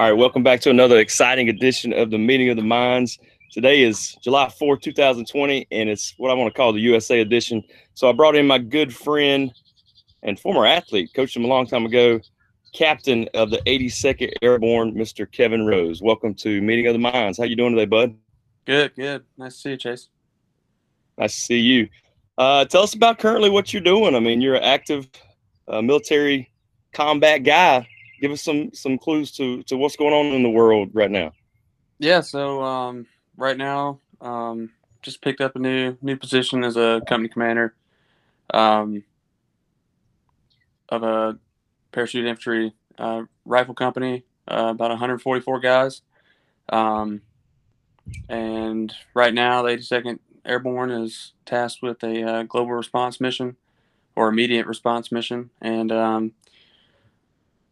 All 0.00 0.06
right, 0.06 0.16
welcome 0.16 0.42
back 0.42 0.62
to 0.62 0.70
another 0.70 0.98
exciting 0.98 1.50
edition 1.50 1.92
of 1.92 2.10
the 2.10 2.16
Meeting 2.16 2.48
of 2.48 2.56
the 2.56 2.62
Minds. 2.62 3.18
Today 3.52 3.82
is 3.82 4.16
July 4.22 4.46
4th, 4.46 4.80
2020, 4.80 5.66
and 5.70 5.90
it's 5.90 6.14
what 6.16 6.30
I 6.30 6.34
want 6.34 6.50
to 6.50 6.56
call 6.56 6.72
the 6.72 6.80
USA 6.80 7.20
edition. 7.20 7.62
So 7.92 8.08
I 8.08 8.12
brought 8.12 8.34
in 8.34 8.46
my 8.46 8.56
good 8.56 8.96
friend 8.96 9.52
and 10.22 10.40
former 10.40 10.64
athlete, 10.64 11.10
coached 11.14 11.36
him 11.36 11.44
a 11.44 11.48
long 11.48 11.66
time 11.66 11.84
ago, 11.84 12.18
captain 12.72 13.28
of 13.34 13.50
the 13.50 13.58
82nd 13.66 14.32
Airborne, 14.40 14.94
Mr. 14.94 15.30
Kevin 15.30 15.66
Rose. 15.66 16.00
Welcome 16.00 16.32
to 16.36 16.62
Meeting 16.62 16.86
of 16.86 16.94
the 16.94 16.98
Minds. 16.98 17.36
How 17.36 17.44
you 17.44 17.54
doing 17.54 17.74
today, 17.74 17.84
bud? 17.84 18.16
Good, 18.64 18.94
good. 18.96 19.24
Nice 19.36 19.56
to 19.56 19.60
see 19.60 19.70
you, 19.72 19.76
Chase. 19.76 20.08
Nice 21.18 21.34
to 21.34 21.40
see 21.42 21.60
you. 21.60 21.90
Uh, 22.38 22.64
tell 22.64 22.84
us 22.84 22.94
about 22.94 23.18
currently 23.18 23.50
what 23.50 23.74
you're 23.74 23.82
doing. 23.82 24.14
I 24.14 24.20
mean, 24.20 24.40
you're 24.40 24.54
an 24.54 24.64
active 24.64 25.10
uh, 25.68 25.82
military 25.82 26.50
combat 26.94 27.42
guy 27.42 27.86
give 28.20 28.32
us 28.32 28.42
some 28.42 28.72
some 28.72 28.98
clues 28.98 29.30
to 29.32 29.62
to 29.64 29.76
what's 29.76 29.96
going 29.96 30.14
on 30.14 30.34
in 30.34 30.42
the 30.42 30.50
world 30.50 30.90
right 30.92 31.10
now. 31.10 31.32
Yeah, 31.98 32.20
so 32.20 32.62
um, 32.62 33.06
right 33.36 33.56
now, 33.56 34.00
um, 34.20 34.70
just 35.02 35.22
picked 35.22 35.40
up 35.40 35.56
a 35.56 35.58
new 35.58 35.96
new 36.02 36.16
position 36.16 36.64
as 36.64 36.76
a 36.76 37.02
company 37.06 37.28
commander 37.28 37.74
um, 38.52 39.02
of 40.88 41.02
a 41.02 41.38
parachute 41.92 42.26
infantry 42.26 42.74
uh, 42.98 43.22
rifle 43.44 43.74
company, 43.74 44.24
uh, 44.48 44.68
about 44.70 44.90
144 44.90 45.60
guys. 45.60 46.02
Um, 46.68 47.22
and 48.28 48.92
right 49.14 49.34
now, 49.34 49.62
the 49.62 49.70
82nd 49.70 50.18
Airborne 50.44 50.90
is 50.90 51.32
tasked 51.46 51.82
with 51.82 52.02
a 52.02 52.22
uh, 52.22 52.42
global 52.44 52.72
response 52.72 53.20
mission 53.20 53.56
or 54.16 54.28
immediate 54.28 54.66
response 54.66 55.12
mission, 55.12 55.50
and 55.60 55.92
um, 55.92 56.32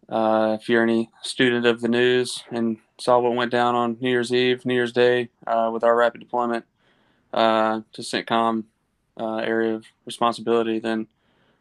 uh, 0.09 0.57
if 0.59 0.69
you're 0.69 0.83
any 0.83 1.11
student 1.23 1.67
of 1.67 1.81
the 1.81 1.89
news 1.89 2.43
and 2.51 2.79
saw 2.99 3.19
what 3.19 3.35
went 3.35 3.51
down 3.51 3.75
on 3.75 3.97
New 4.01 4.09
Year's 4.09 4.33
Eve, 4.33 4.65
New 4.65 4.75
Year's 4.75 4.93
Day 4.93 5.29
uh, 5.47 5.71
with 5.73 5.85
our 5.85 5.95
rapid 5.95 6.21
deployment 6.21 6.65
uh, 7.33 7.83
to 7.93 8.03
CENTCOM 8.03 8.65
uh, 9.21 9.37
area 9.37 9.75
of 9.75 9.85
responsibility, 10.07 10.79
then 10.79 11.07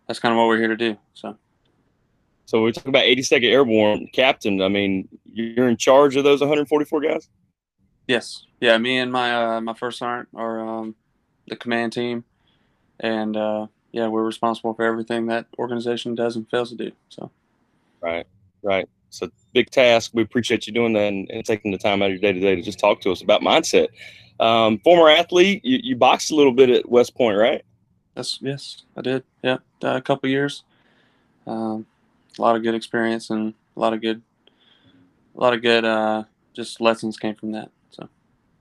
that's 0.07 0.19
kind 0.19 0.31
of 0.31 0.37
what 0.37 0.47
we're 0.47 0.59
here 0.59 0.69
to 0.69 0.77
do. 0.77 0.97
So. 1.13 1.37
So 2.45 2.63
we 2.63 2.71
talk 2.71 2.85
about 2.85 3.03
82nd 3.03 3.51
Airborne 3.51 4.07
captain. 4.13 4.61
I 4.61 4.69
mean, 4.69 5.09
you're 5.33 5.67
in 5.67 5.75
charge 5.75 6.15
of 6.15 6.23
those 6.23 6.39
144 6.39 7.01
guys. 7.01 7.27
Yes. 8.07 8.45
Yeah. 8.61 8.77
Me 8.77 8.97
and 8.99 9.11
my 9.11 9.57
uh, 9.57 9.61
my 9.61 9.73
first 9.73 9.99
sergeant 9.99 10.29
are 10.33 10.61
um, 10.61 10.95
the 11.49 11.57
command 11.57 11.91
team, 11.91 12.23
and 13.01 13.35
uh, 13.35 13.67
yeah, 13.91 14.07
we're 14.07 14.23
responsible 14.23 14.73
for 14.73 14.85
everything 14.85 15.25
that 15.27 15.47
organization 15.59 16.15
does 16.15 16.37
and 16.37 16.49
fails 16.49 16.69
to 16.69 16.77
do. 16.77 16.93
So. 17.09 17.31
Right 17.99 18.25
right? 18.67 18.87
It's 19.07 19.21
a 19.21 19.31
big 19.53 19.69
task. 19.71 20.11
We 20.13 20.21
appreciate 20.21 20.67
you 20.67 20.73
doing 20.73 20.93
that 20.93 21.07
and, 21.07 21.29
and 21.31 21.45
taking 21.45 21.71
the 21.71 21.77
time 21.77 22.01
out 22.01 22.11
of 22.11 22.11
your 22.11 22.19
day 22.19 22.33
to 22.33 22.39
day 22.39 22.55
to 22.55 22.61
just 22.61 22.79
talk 22.79 23.01
to 23.01 23.11
us 23.11 23.21
about 23.21 23.41
mindset. 23.41 23.87
Um, 24.39 24.79
former 24.79 25.09
athlete, 25.09 25.63
you, 25.63 25.79
you 25.81 25.95
boxed 25.95 26.31
a 26.31 26.35
little 26.35 26.51
bit 26.51 26.69
at 26.69 26.87
West 26.87 27.15
Point, 27.15 27.37
right? 27.37 27.63
Yes, 28.15 28.39
yes, 28.41 28.83
I 28.95 29.01
did. 29.01 29.23
Yeah, 29.43 29.57
uh, 29.83 29.95
a 29.95 30.01
couple 30.01 30.29
years. 30.29 30.63
Um, 31.47 31.85
a 32.37 32.41
lot 32.41 32.55
of 32.55 32.63
good 32.63 32.75
experience 32.75 33.29
and 33.29 33.53
a 33.75 33.79
lot 33.79 33.93
of 33.93 34.01
good, 34.01 34.21
a 35.35 35.39
lot 35.39 35.53
of 35.53 35.61
good, 35.61 35.85
uh, 35.85 36.23
just 36.53 36.81
lessons 36.81 37.17
came 37.17 37.35
from 37.35 37.51
that. 37.53 37.71
So, 37.91 38.09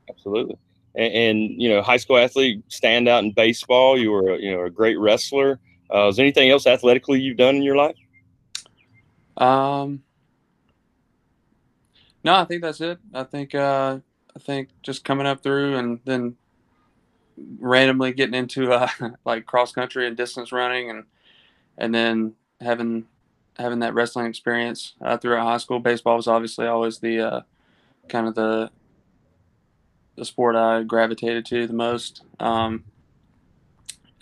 absolutely. 0.09 0.57
And, 0.95 1.13
and 1.13 1.63
you 1.63 1.69
know, 1.69 1.83
high 1.83 1.97
school 1.97 2.17
athlete, 2.17 2.63
stand 2.69 3.09
out 3.09 3.25
in 3.25 3.33
baseball. 3.33 3.99
You 3.99 4.13
were, 4.13 4.37
you 4.37 4.53
know, 4.53 4.65
a 4.65 4.71
great 4.71 4.99
wrestler. 4.99 5.59
Uh, 5.93 6.09
is 6.09 6.17
there 6.17 6.25
anything 6.25 6.51
else 6.51 6.67
athletically 6.67 7.21
you've 7.21 7.37
done 7.37 7.57
in 7.57 7.63
your 7.63 7.77
life? 7.77 7.97
Um, 9.37 10.03
no, 12.25 12.35
I 12.35 12.45
think 12.45 12.63
that's 12.63 12.81
it. 12.81 12.99
I 13.15 13.25
think 13.25 13.55
uh, 13.55 13.99
I 14.35 14.39
think 14.39 14.71
just 14.83 15.05
coming 15.05 15.27
up 15.27 15.43
through 15.43 15.77
and 15.77 16.01
then 16.05 16.37
randomly 17.59 18.13
getting 18.13 18.35
into 18.35 18.73
uh, 18.73 18.89
like 19.25 19.47
cross 19.47 19.73
country 19.73 20.07
and 20.07 20.17
distance 20.17 20.53
running 20.53 20.91
and 20.91 21.05
and 21.79 21.95
then 21.95 22.35
having 22.61 23.07
having 23.59 23.81
that 23.81 23.95
wrestling 23.95 24.27
experience 24.27 24.95
uh, 25.01 25.17
throughout 25.17 25.47
high 25.47 25.57
school. 25.59 25.81
Baseball 25.81 26.17
was 26.17 26.29
obviously 26.29 26.67
always 26.67 26.99
the 26.99 27.21
uh, 27.21 27.41
kind 28.09 28.27
of 28.27 28.35
the 28.35 28.71
the 30.17 30.25
sport 30.25 30.57
I 30.57 30.83
gravitated 30.83 31.45
to 31.47 31.67
the 31.67 31.75
most. 31.75 32.23
Um, 32.41 32.85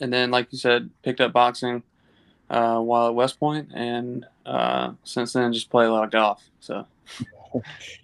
and 0.01 0.13
then, 0.13 0.31
like 0.31 0.49
you 0.53 0.59
said, 0.59 0.91
picked 1.03 1.21
up 1.21 1.33
boxing 1.33 1.85
uh, 2.51 2.79
while 2.81 3.09
at 3.09 3.15
West 3.15 3.39
Point, 3.39 3.71
and 3.75 4.27
uh, 4.47 4.93
since 5.05 5.33
then 5.33 5.53
just 5.53 5.71
play 5.71 5.87
a 5.87 5.91
lot 5.91 6.05
of 6.05 6.11
golf. 6.11 6.43
So. 6.61 6.87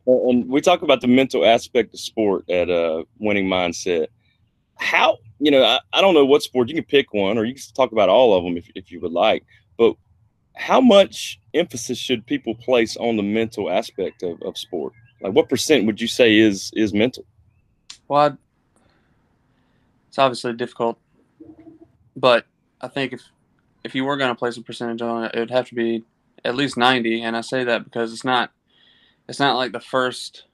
and 0.06 0.48
we 0.48 0.60
talk 0.60 0.82
about 0.82 1.00
the 1.00 1.08
mental 1.08 1.44
aspect 1.44 1.92
of 1.94 2.00
sport 2.00 2.48
at 2.48 2.70
uh, 2.70 3.04
winning 3.18 3.46
mindset. 3.46 4.08
How 4.76 5.18
you 5.38 5.50
know 5.50 5.62
I, 5.62 5.80
I 5.92 6.00
don't 6.00 6.14
know 6.14 6.24
what 6.24 6.42
sport 6.42 6.68
you 6.68 6.74
can 6.74 6.84
pick 6.84 7.12
one, 7.12 7.36
or 7.36 7.44
you 7.44 7.54
can 7.54 7.62
talk 7.74 7.92
about 7.92 8.08
all 8.08 8.34
of 8.36 8.44
them 8.44 8.56
if 8.56 8.68
if 8.74 8.90
you 8.90 9.00
would 9.00 9.12
like. 9.12 9.44
But 9.76 9.94
how 10.56 10.80
much 10.80 11.40
emphasis 11.54 11.98
should 11.98 12.26
people 12.26 12.54
place 12.54 12.96
on 12.96 13.16
the 13.16 13.22
mental 13.22 13.70
aspect 13.70 14.22
of, 14.22 14.40
of 14.42 14.56
sport? 14.56 14.92
Like, 15.20 15.32
what 15.32 15.48
percent 15.48 15.86
would 15.86 16.00
you 16.00 16.08
say 16.08 16.36
is 16.38 16.70
is 16.74 16.94
mental? 16.94 17.24
Well, 18.08 18.20
I'd, 18.20 18.36
it's 20.08 20.18
obviously 20.18 20.54
difficult, 20.54 20.98
but 22.16 22.46
I 22.80 22.88
think 22.88 23.12
if 23.12 23.22
if 23.84 23.94
you 23.94 24.04
were 24.04 24.16
going 24.16 24.30
to 24.30 24.38
place 24.38 24.56
a 24.56 24.62
percentage 24.62 25.02
on 25.02 25.24
it, 25.24 25.34
it 25.34 25.38
would 25.38 25.50
have 25.50 25.68
to 25.68 25.74
be 25.74 26.04
at 26.44 26.54
least 26.54 26.76
90. 26.76 27.22
And 27.22 27.36
I 27.36 27.40
say 27.40 27.64
that 27.64 27.84
because 27.84 28.12
it's 28.12 28.24
not, 28.24 28.52
it's 29.28 29.40
not 29.40 29.56
like 29.56 29.72
the 29.72 29.80
first 29.80 30.44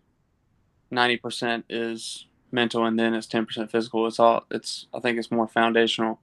90% 0.93 1.65
is 1.69 2.27
mental 2.53 2.85
and 2.85 2.99
then 2.99 3.15
it's 3.15 3.27
10% 3.27 3.71
physical. 3.71 4.07
It's 4.07 4.19
all, 4.19 4.45
it's, 4.51 4.87
I 4.95 5.01
think 5.01 5.19
it's 5.19 5.31
more 5.31 5.49
foundational 5.49 6.21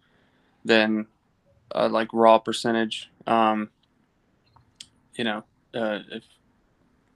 than 0.63 1.07
uh, 1.73 1.89
like 1.89 2.09
raw 2.13 2.37
percentage. 2.37 3.09
Um, 3.27 3.69
you 5.15 5.23
know, 5.23 5.43
uh, 5.75 5.99
if, 6.11 6.23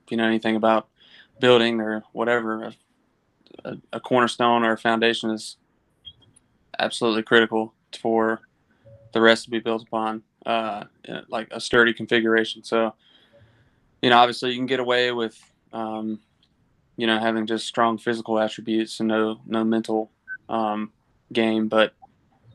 if 0.06 0.12
you 0.12 0.18
know 0.18 0.26
anything 0.26 0.56
about 0.56 0.88
building 1.40 1.80
or 1.80 2.04
whatever, 2.12 2.74
a, 3.64 3.78
a 3.94 4.00
cornerstone 4.00 4.64
or 4.64 4.74
a 4.74 4.78
foundation 4.78 5.30
is 5.30 5.58
absolutely 6.80 7.24
critical 7.24 7.74
for 8.00 8.42
the 9.18 9.22
rest 9.22 9.46
to 9.46 9.50
be 9.50 9.58
built 9.58 9.82
upon 9.82 10.22
uh, 10.46 10.84
like 11.28 11.48
a 11.50 11.60
sturdy 11.60 11.92
configuration. 11.92 12.64
So, 12.64 12.94
you 14.04 14.12
know, 14.12 14.18
obviously 14.18 14.52
you 14.52 14.58
can 14.58 14.68
get 14.68 14.80
away 14.80 15.12
with, 15.12 15.36
um, 15.74 16.20
you 16.98 17.08
know, 17.08 17.18
having 17.18 17.48
just 17.48 17.66
strong 17.66 17.98
physical 17.98 18.38
attributes 18.40 19.00
and 19.00 19.10
no 19.10 19.40
no 19.48 19.64
mental 19.64 20.12
um, 20.50 20.92
game, 21.34 21.68
but 21.68 21.94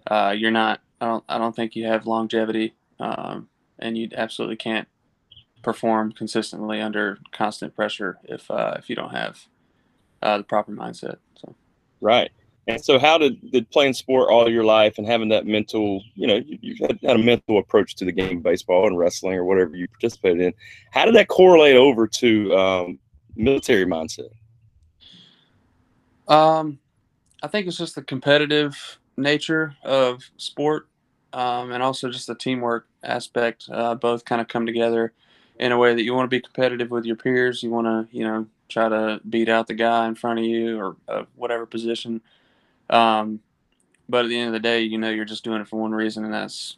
uh, 0.07 0.33
you're 0.37 0.53
not. 0.53 0.81
I 1.01 1.07
don't. 1.07 1.25
I 1.29 1.39
don't 1.39 1.55
think 1.55 1.75
you 1.75 1.87
have 1.87 2.07
longevity, 2.07 2.75
um, 3.01 3.49
and 3.81 3.99
you 3.99 4.09
absolutely 4.17 4.57
can't 4.57 4.87
perform 5.65 6.13
consistently 6.13 6.81
under 6.81 7.19
constant 7.33 7.75
pressure 7.75 8.19
if 8.23 8.49
uh, 8.53 8.75
if 8.79 8.89
you 8.89 8.95
don't 8.95 9.11
have 9.11 9.47
uh, 10.23 10.39
the 10.39 10.45
proper 10.45 10.71
mindset. 10.71 11.17
So. 11.41 11.57
Right. 12.01 12.31
And 12.69 12.83
so, 12.83 12.99
how 12.99 13.19
did, 13.19 13.51
did 13.51 13.71
playing 13.71 13.95
sport 13.95 14.31
all 14.31 14.49
your 14.49 14.65
life 14.65 14.97
and 14.97 15.07
having 15.07 15.29
that 15.31 15.47
mental, 15.47 16.03
you 16.15 16.29
know, 16.29 16.41
you, 16.47 16.77
have 16.81 16.91
had, 16.91 16.99
had, 17.03 17.17
a 17.17 17.23
mental 17.23 17.59
approach 17.59 17.97
to 17.97 18.05
the 18.05 18.13
game, 18.13 18.37
of 18.37 18.43
baseball 18.45 18.87
and 18.87 18.97
wrestling 18.97 19.35
or 19.35 19.45
whatever 19.45 19.75
you 19.75 19.89
participated 19.89 20.41
in, 20.41 20.55
how 20.93 21.05
did 21.05 21.15
that 21.17 21.27
correlate 21.27 21.75
over 21.75 22.07
to 22.07 22.57
um, 22.57 22.99
military 23.35 23.85
mindset? 23.85 24.31
Um, 26.29 26.79
I 27.43 27.49
think 27.49 27.67
it's 27.67 27.77
just 27.77 27.97
the 27.97 28.03
competitive 28.03 28.99
nature 29.17 29.75
of 29.83 30.23
sport 30.37 30.87
um, 31.33 31.73
and 31.73 31.83
also 31.83 32.11
just 32.11 32.29
the 32.29 32.35
teamwork 32.35 32.87
aspect. 33.03 33.69
Uh, 33.73 33.97
both 33.97 34.25
kind 34.25 34.41
of 34.41 34.47
come 34.47 34.67
together 34.67 35.13
in 35.59 35.73
a 35.73 35.79
way 35.79 35.95
that 35.95 36.03
you 36.03 36.15
want 36.15 36.31
to 36.31 36.37
be 36.37 36.41
competitive 36.41 36.91
with 36.91 37.05
your 37.05 37.17
peers. 37.17 37.63
You 37.63 37.71
want 37.71 37.87
to, 37.87 38.17
you 38.17 38.25
know, 38.25 38.47
try 38.69 38.89
to 38.89 39.21
beat 39.29 39.49
out 39.49 39.67
the 39.67 39.75
guy 39.75 40.07
in 40.07 40.15
front 40.15 40.39
of 40.39 40.45
you 40.45 40.79
or 40.79 40.97
uh, 41.09 41.25
whatever 41.35 41.67
position 41.67 42.23
um, 42.91 43.41
but 44.09 44.25
at 44.25 44.29
the 44.29 44.39
end 44.39 44.49
of 44.49 44.53
the 44.53 44.61
day, 44.61 44.81
you 44.83 44.99
know, 44.99 45.11
you're 45.11 45.25
just 45.25 45.45
doing 45.45 45.61
it 45.61 45.69
for 45.69 45.81
one 45.81 45.93
reason, 45.93 46.25
and 46.25 46.35
that's 46.35 46.77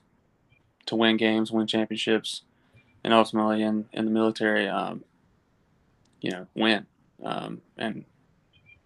to 0.86 0.96
win 0.96 1.16
games, 1.16 1.50
win 1.50 1.66
championships, 1.66 2.42
and 3.02 3.12
ultimately 3.12 3.62
in, 3.62 3.86
in 3.92 4.04
the 4.04 4.10
military, 4.10 4.68
um, 4.68 5.04
you 6.20 6.30
know, 6.30 6.46
win. 6.54 6.86
Um, 7.22 7.62
and 7.76 8.04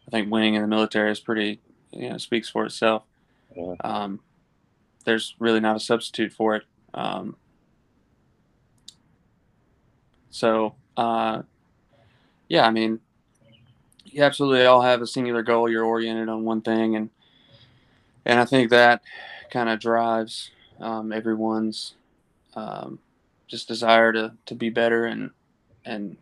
I 0.06 0.10
think 0.10 0.30
winning 0.30 0.54
in 0.54 0.62
the 0.62 0.68
military 0.68 1.10
is 1.10 1.20
pretty, 1.20 1.60
you 1.92 2.10
know, 2.10 2.18
speaks 2.18 2.48
for 2.48 2.64
itself. 2.64 3.02
Yeah. 3.56 3.74
Um, 3.82 4.20
there's 5.04 5.34
really 5.38 5.60
not 5.60 5.76
a 5.76 5.80
substitute 5.80 6.32
for 6.32 6.56
it. 6.56 6.64
Um, 6.94 7.36
so, 10.30 10.74
uh, 10.96 11.42
yeah, 12.48 12.66
I 12.66 12.70
mean, 12.70 13.00
you 14.18 14.24
absolutely 14.24 14.66
all 14.66 14.82
have 14.82 15.00
a 15.00 15.06
singular 15.06 15.42
goal. 15.42 15.70
You're 15.70 15.84
oriented 15.84 16.28
on 16.28 16.44
one 16.44 16.60
thing, 16.60 16.96
and 16.96 17.10
and 18.26 18.40
I 18.40 18.44
think 18.44 18.70
that 18.70 19.02
kind 19.50 19.68
of 19.68 19.78
drives 19.78 20.50
um, 20.80 21.12
everyone's 21.12 21.94
um, 22.54 22.98
just 23.46 23.68
desire 23.68 24.12
to, 24.12 24.34
to 24.46 24.54
be 24.54 24.70
better 24.70 25.06
and 25.06 25.30
and 25.84 26.16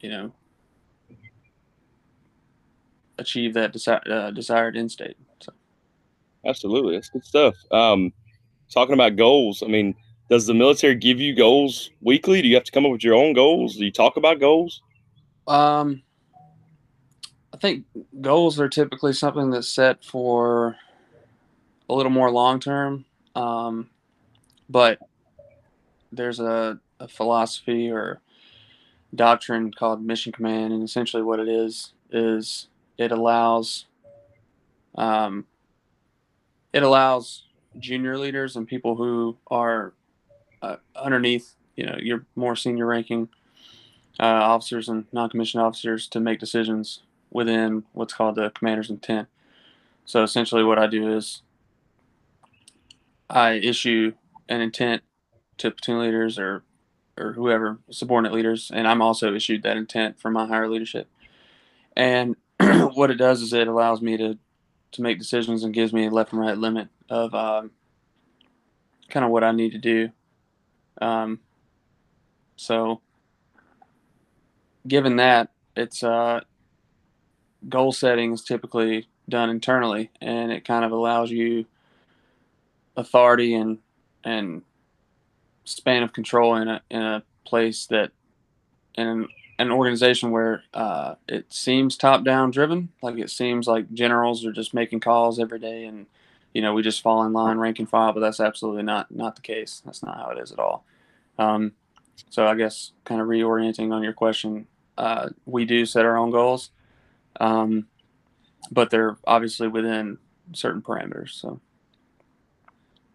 you 0.00 0.08
know 0.08 0.32
achieve 3.18 3.54
that 3.54 3.74
desi- 3.74 4.10
uh, 4.10 4.30
desired 4.30 4.76
end 4.76 4.92
state. 4.92 5.16
So. 5.40 5.52
Absolutely, 6.46 6.94
that's 6.94 7.10
good 7.10 7.24
stuff. 7.24 7.54
Um, 7.72 8.12
talking 8.72 8.94
about 8.94 9.16
goals, 9.16 9.62
I 9.62 9.66
mean, 9.66 9.94
does 10.30 10.46
the 10.46 10.54
military 10.54 10.94
give 10.94 11.20
you 11.20 11.34
goals 11.34 11.90
weekly? 12.00 12.40
Do 12.40 12.48
you 12.48 12.54
have 12.54 12.64
to 12.64 12.72
come 12.72 12.86
up 12.86 12.92
with 12.92 13.04
your 13.04 13.14
own 13.14 13.32
goals? 13.32 13.76
Do 13.76 13.84
you 13.84 13.92
talk 13.92 14.16
about 14.16 14.40
goals? 14.40 14.80
Um, 15.46 16.02
think 17.62 17.84
goals 18.20 18.58
are 18.58 18.68
typically 18.68 19.12
something 19.12 19.50
that's 19.50 19.68
set 19.68 20.04
for 20.04 20.76
a 21.88 21.94
little 21.94 22.10
more 22.10 22.30
long 22.30 22.58
term. 22.58 23.04
Um, 23.36 23.88
but 24.68 24.98
there's 26.10 26.40
a, 26.40 26.80
a 26.98 27.06
philosophy 27.06 27.88
or 27.88 28.20
doctrine 29.14 29.72
called 29.72 30.04
mission 30.04 30.32
command, 30.32 30.72
and 30.72 30.82
essentially 30.82 31.22
what 31.22 31.38
it 31.38 31.48
is 31.48 31.92
is 32.10 32.66
it 32.98 33.12
allows 33.12 33.86
um, 34.96 35.46
it 36.72 36.82
allows 36.82 37.44
junior 37.78 38.18
leaders 38.18 38.56
and 38.56 38.66
people 38.66 38.96
who 38.96 39.36
are 39.46 39.94
uh, 40.60 40.76
underneath, 40.96 41.54
you 41.76 41.86
know, 41.86 41.96
your 41.98 42.26
more 42.34 42.56
senior 42.56 42.86
ranking 42.86 43.28
uh, 44.20 44.24
officers 44.24 44.88
and 44.88 45.06
non-commissioned 45.12 45.62
officers 45.62 46.08
to 46.08 46.20
make 46.20 46.38
decisions 46.38 47.00
within 47.32 47.84
what's 47.92 48.14
called 48.14 48.36
the 48.36 48.50
commander's 48.50 48.90
intent. 48.90 49.28
So 50.04 50.22
essentially, 50.22 50.64
what 50.64 50.78
I 50.78 50.86
do 50.86 51.14
is 51.16 51.42
I 53.30 53.52
issue 53.52 54.12
an 54.48 54.60
intent 54.60 55.02
to 55.58 55.70
platoon 55.70 56.00
leaders 56.00 56.38
or 56.38 56.62
or 57.18 57.34
whoever 57.34 57.78
subordinate 57.90 58.32
leaders, 58.32 58.70
and 58.72 58.88
I'm 58.88 59.02
also 59.02 59.34
issued 59.34 59.62
that 59.62 59.76
intent 59.76 60.18
for 60.18 60.30
my 60.30 60.46
higher 60.46 60.68
leadership. 60.68 61.08
And 61.94 62.36
what 62.60 63.10
it 63.10 63.16
does 63.16 63.42
is 63.42 63.52
it 63.52 63.68
allows 63.68 64.00
me 64.00 64.16
to 64.16 64.38
to 64.92 65.02
make 65.02 65.18
decisions 65.18 65.64
and 65.64 65.72
gives 65.72 65.92
me 65.92 66.06
a 66.06 66.10
left 66.10 66.32
and 66.32 66.40
right 66.40 66.56
limit 66.56 66.88
of 67.08 67.34
um, 67.34 67.70
kind 69.08 69.24
of 69.24 69.30
what 69.30 69.42
I 69.44 69.52
need 69.52 69.72
to 69.72 69.78
do. 69.78 70.10
Um, 71.00 71.40
so, 72.56 73.00
given 74.86 75.16
that, 75.16 75.50
it's 75.74 76.02
uh, 76.02 76.40
goal 77.68 77.92
setting 77.92 78.32
is 78.32 78.42
typically 78.42 79.08
done 79.28 79.50
internally, 79.50 80.10
and 80.20 80.52
it 80.52 80.64
kind 80.64 80.84
of 80.84 80.92
allows 80.92 81.30
you 81.30 81.66
authority 82.96 83.54
and 83.54 83.78
and 84.24 84.62
span 85.64 86.02
of 86.02 86.12
control 86.12 86.56
in 86.56 86.68
a 86.68 86.82
in 86.90 87.02
a 87.02 87.22
place 87.44 87.86
that 87.86 88.10
in 88.94 89.06
an, 89.06 89.28
an 89.58 89.70
organization 89.70 90.30
where 90.30 90.64
uh, 90.74 91.14
it 91.28 91.52
seems 91.52 91.96
top 91.96 92.24
down 92.24 92.50
driven, 92.50 92.90
like 93.02 93.18
it 93.18 93.30
seems 93.30 93.66
like 93.66 93.92
generals 93.92 94.44
are 94.44 94.52
just 94.52 94.74
making 94.74 95.00
calls 95.00 95.38
every 95.38 95.58
day, 95.58 95.84
and 95.84 96.06
you 96.52 96.62
know 96.62 96.74
we 96.74 96.82
just 96.82 97.02
fall 97.02 97.24
in 97.24 97.32
line, 97.32 97.58
rank 97.58 97.78
and 97.78 97.88
file. 97.88 98.12
But 98.12 98.20
that's 98.20 98.40
absolutely 98.40 98.82
not 98.82 99.10
not 99.10 99.36
the 99.36 99.42
case. 99.42 99.82
That's 99.84 100.02
not 100.02 100.16
how 100.16 100.30
it 100.30 100.38
is 100.38 100.52
at 100.52 100.58
all. 100.58 100.84
Um, 101.38 101.72
so 102.30 102.46
I 102.46 102.54
guess 102.54 102.92
kind 103.04 103.20
of 103.20 103.26
reorienting 103.26 103.92
on 103.92 104.02
your 104.02 104.12
question, 104.12 104.66
uh, 104.98 105.30
we 105.46 105.64
do 105.64 105.86
set 105.86 106.04
our 106.04 106.16
own 106.16 106.30
goals, 106.30 106.70
um, 107.42 107.88
but 108.70 108.88
they're 108.90 109.18
obviously 109.26 109.68
within 109.68 110.16
certain 110.54 110.80
parameters. 110.80 111.30
So. 111.30 111.60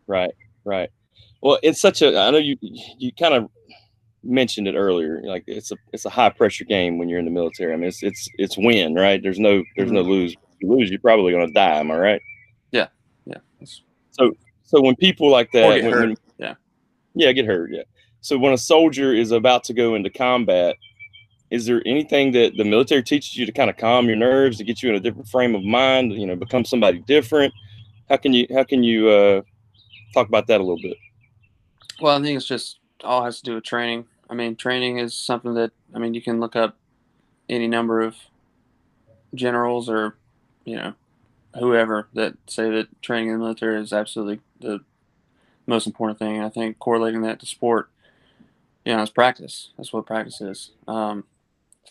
Right, 0.06 0.34
right. 0.66 0.90
Well, 1.42 1.60
it's 1.64 1.80
such 1.80 2.02
a. 2.02 2.18
I 2.20 2.30
know 2.32 2.38
you 2.38 2.58
you 2.62 3.12
kind 3.14 3.34
of 3.34 3.50
mentioned 4.24 4.68
it 4.68 4.76
earlier. 4.76 5.22
Like 5.24 5.44
it's 5.48 5.72
a 5.72 5.78
it's 5.94 6.06
a 6.06 6.10
high 6.10 6.30
pressure 6.30 6.66
game 6.66 6.98
when 6.98 7.10
you're 7.10 7.20
in 7.20 7.26
the 7.26 7.32
military. 7.32 7.74
I 7.74 7.78
mean, 7.78 7.88
it's 7.88 8.04
it's 8.04 8.28
it's 8.38 8.58
win, 8.58 8.96
right? 8.96 9.22
There's 9.22 9.40
no 9.40 9.64
there's 9.76 9.88
mm-hmm. 9.88 9.96
no 9.96 10.02
lose. 10.02 10.34
If 10.34 10.62
you 10.62 10.70
lose, 10.70 10.90
you're 10.90 11.00
probably 11.00 11.32
going 11.32 11.48
to 11.48 11.54
die. 11.54 11.80
Am 11.80 11.92
I 11.92 11.98
right? 11.98 12.22
Yeah, 12.72 12.88
yeah. 13.26 13.38
So 14.12 14.32
so 14.64 14.82
when 14.82 14.96
people 14.96 15.32
like 15.32 15.52
that, 15.54 15.68
when, 15.68 15.92
when, 15.92 16.16
yeah, 16.38 16.56
yeah, 17.14 17.32
get 17.32 17.46
hurt, 17.46 17.72
yeah. 17.72 17.84
So 18.22 18.38
when 18.38 18.54
a 18.54 18.58
soldier 18.58 19.14
is 19.14 19.32
about 19.32 19.64
to 19.66 19.74
go 19.74 19.96
into 19.96 20.10
combat, 20.10 20.76
is 21.50 21.66
there 21.66 21.82
anything 21.86 22.32
that 22.34 22.58
the 22.58 22.64
military 22.64 23.04
teaches 23.04 23.38
you 23.38 23.46
to 23.46 23.52
kind 23.52 23.70
of 23.70 23.78
calm 23.78 24.08
your 24.08 24.18
nerves 24.18 24.58
to 24.58 24.64
get 24.64 24.84
you 24.84 24.90
in 24.90 24.96
a 24.96 25.00
different 25.00 25.28
frame 25.30 25.56
of 25.56 25.64
mind? 25.64 26.14
You 26.14 26.26
know, 26.26 26.36
become 26.36 26.66
somebody 26.66 27.00
different. 27.00 27.54
How 28.10 28.18
can 28.18 28.34
you 28.34 28.48
how 28.54 28.64
can 28.64 28.84
you 28.84 29.10
uh, 29.10 29.42
talk 30.14 30.28
about 30.28 30.48
that 30.48 30.60
a 30.60 30.64
little 30.64 30.82
bit? 30.82 30.98
Well, 32.02 32.18
I 32.18 32.22
think 32.22 32.38
it's 32.38 32.48
just 32.48 32.80
all 33.04 33.24
has 33.24 33.38
to 33.38 33.44
do 33.44 33.56
with 33.56 33.64
training. 33.64 34.06
I 34.30 34.34
mean, 34.34 34.56
training 34.56 35.00
is 35.00 35.14
something 35.14 35.54
that 35.54 35.72
I 35.94 36.00
mean 36.00 36.14
you 36.14 36.22
can 36.22 36.40
look 36.40 36.56
up 36.56 36.76
any 37.50 37.68
number 37.68 38.02
of 38.02 38.16
generals 39.34 39.90
or 39.90 40.16
you 40.66 40.76
know 40.76 40.94
whoever 41.58 42.08
that 42.14 42.36
say 42.48 42.70
that 42.70 43.02
training 43.02 43.30
in 43.30 43.34
the 43.36 43.40
military 43.40 43.82
is 43.82 43.94
absolutely 43.94 44.42
the 44.60 44.82
most 45.66 45.88
important 45.88 46.20
thing. 46.20 46.42
I 46.42 46.50
think 46.50 46.80
correlating 46.80 47.22
that 47.22 47.40
to 47.40 47.46
sport, 47.46 47.90
you 48.86 48.96
know, 48.96 49.02
it's 49.02 49.12
practice. 49.12 49.72
That's 49.78 49.94
what 49.94 50.06
practice 50.06 50.42
is. 50.42 50.72
Um, 50.88 51.24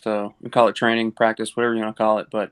so 0.03 0.33
we 0.41 0.49
call 0.49 0.67
it 0.67 0.75
training, 0.75 1.11
practice, 1.11 1.55
whatever 1.55 1.75
you 1.75 1.81
want 1.81 1.95
to 1.95 2.03
call 2.03 2.19
it. 2.19 2.27
But 2.31 2.51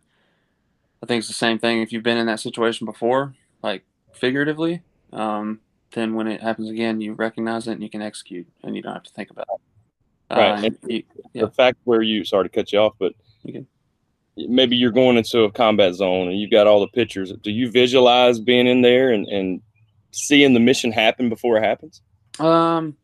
I 1.01 1.05
think 1.05 1.19
it's 1.19 1.27
the 1.27 1.33
same 1.33 1.59
thing. 1.59 1.81
If 1.81 1.91
you've 1.91 2.03
been 2.03 2.17
in 2.17 2.27
that 2.27 2.39
situation 2.39 2.85
before, 2.85 3.33
like 3.61 3.83
figuratively, 4.13 4.81
um, 5.13 5.59
then 5.93 6.15
when 6.15 6.27
it 6.27 6.41
happens 6.41 6.69
again, 6.69 7.01
you 7.01 7.13
recognize 7.13 7.67
it 7.67 7.73
and 7.73 7.83
you 7.83 7.89
can 7.89 8.01
execute, 8.01 8.47
and 8.63 8.75
you 8.75 8.81
don't 8.81 8.93
have 8.93 9.03
to 9.03 9.13
think 9.13 9.29
about 9.29 9.47
it. 9.53 9.61
Right. 10.35 10.65
Uh, 10.65 10.69
you, 10.87 11.03
yeah. 11.33 11.45
The 11.45 11.51
fact 11.51 11.77
where 11.83 12.01
you 12.01 12.25
sorry 12.25 12.45
to 12.45 12.49
cut 12.49 12.71
you 12.71 12.79
off, 12.79 12.93
but 12.99 13.13
you 13.43 13.65
maybe 14.37 14.75
you're 14.75 14.91
going 14.91 15.17
into 15.17 15.41
a 15.43 15.51
combat 15.51 15.93
zone 15.93 16.27
and 16.27 16.39
you've 16.39 16.51
got 16.51 16.67
all 16.67 16.79
the 16.79 16.87
pictures. 16.87 17.31
Do 17.41 17.51
you 17.51 17.71
visualize 17.71 18.39
being 18.39 18.67
in 18.67 18.81
there 18.81 19.11
and, 19.11 19.27
and 19.27 19.61
seeing 20.11 20.53
the 20.53 20.59
mission 20.59 20.91
happen 20.91 21.29
before 21.29 21.57
it 21.57 21.63
happens? 21.63 22.01
Um, 22.39 22.97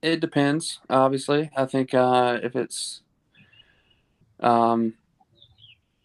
it 0.00 0.20
depends. 0.20 0.80
Obviously, 0.88 1.50
I 1.56 1.66
think 1.66 1.92
uh, 1.92 2.38
if 2.42 2.54
it's 2.54 3.02
um, 4.40 4.94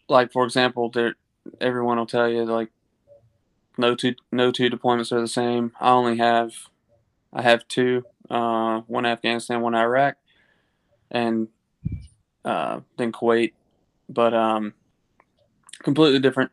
like 0.09 0.31
for 0.31 0.43
example, 0.45 0.89
there 0.89 1.15
everyone 1.59 1.97
will 1.97 2.05
tell 2.05 2.29
you 2.29 2.45
like 2.45 2.69
no 3.77 3.95
two 3.95 4.15
no 4.31 4.51
two 4.51 4.69
deployments 4.69 5.11
are 5.11 5.21
the 5.21 5.27
same. 5.27 5.71
I 5.79 5.91
only 5.91 6.17
have 6.17 6.53
I 7.31 7.41
have 7.41 7.67
two, 7.67 8.05
uh, 8.29 8.81
one 8.81 9.05
Afghanistan, 9.05 9.61
one 9.61 9.75
Iraq, 9.75 10.15
and 11.09 11.47
uh, 12.45 12.81
then 12.97 13.11
Kuwait, 13.11 13.53
but 14.07 14.33
um, 14.33 14.73
completely 15.81 16.19
different 16.19 16.51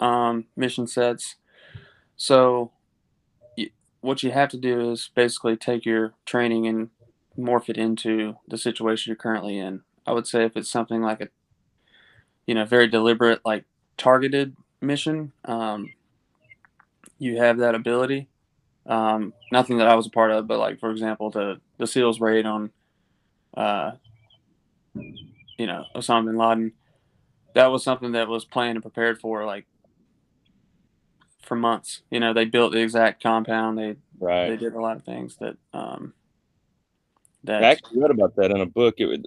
um, 0.00 0.46
mission 0.56 0.86
sets. 0.86 1.36
So 2.16 2.70
what 4.00 4.22
you 4.22 4.30
have 4.30 4.50
to 4.50 4.58
do 4.58 4.92
is 4.92 5.10
basically 5.14 5.56
take 5.56 5.86
your 5.86 6.12
training 6.26 6.66
and 6.66 6.90
morph 7.38 7.70
it 7.70 7.78
into 7.78 8.36
the 8.46 8.58
situation 8.58 9.10
you're 9.10 9.16
currently 9.16 9.58
in. 9.58 9.80
I 10.06 10.12
would 10.12 10.26
say 10.26 10.44
if 10.44 10.56
it's 10.56 10.70
something 10.70 11.02
like 11.02 11.20
a 11.20 11.28
you 12.46 12.54
know 12.54 12.64
very 12.64 12.88
deliberate 12.88 13.40
like 13.44 13.64
targeted 13.96 14.56
mission 14.80 15.32
um, 15.44 15.90
you 17.18 17.38
have 17.38 17.58
that 17.58 17.74
ability. 17.74 18.28
Um, 18.86 19.32
nothing 19.50 19.78
that 19.78 19.88
I 19.88 19.94
was 19.94 20.06
a 20.06 20.10
part 20.10 20.30
of, 20.30 20.46
but 20.46 20.58
like 20.58 20.78
for 20.78 20.90
example, 20.90 21.30
the 21.30 21.60
the 21.78 21.86
SEALs 21.86 22.20
raid 22.20 22.44
on, 22.44 22.70
uh, 23.56 23.92
you 24.94 25.66
know, 25.66 25.84
Osama 25.96 26.26
bin 26.26 26.36
Laden. 26.36 26.72
That 27.54 27.70
was 27.70 27.82
something 27.84 28.12
that 28.12 28.28
was 28.28 28.44
planned 28.44 28.76
and 28.76 28.82
prepared 28.82 29.20
for 29.20 29.44
like 29.46 29.66
for 31.40 31.54
months. 31.56 32.02
You 32.10 32.20
know, 32.20 32.34
they 32.34 32.44
built 32.44 32.72
the 32.72 32.80
exact 32.82 33.22
compound. 33.22 33.78
They 33.78 33.96
right. 34.20 34.50
They 34.50 34.56
did 34.56 34.74
a 34.74 34.80
lot 34.80 34.96
of 34.96 35.04
things 35.04 35.36
that 35.36 35.56
um, 35.72 36.12
that 37.44 37.64
I 37.64 37.68
actually 37.68 38.00
read 38.00 38.10
about 38.10 38.36
that 38.36 38.50
in 38.50 38.60
a 38.60 38.66
book. 38.66 38.96
It 38.98 39.06
would 39.06 39.26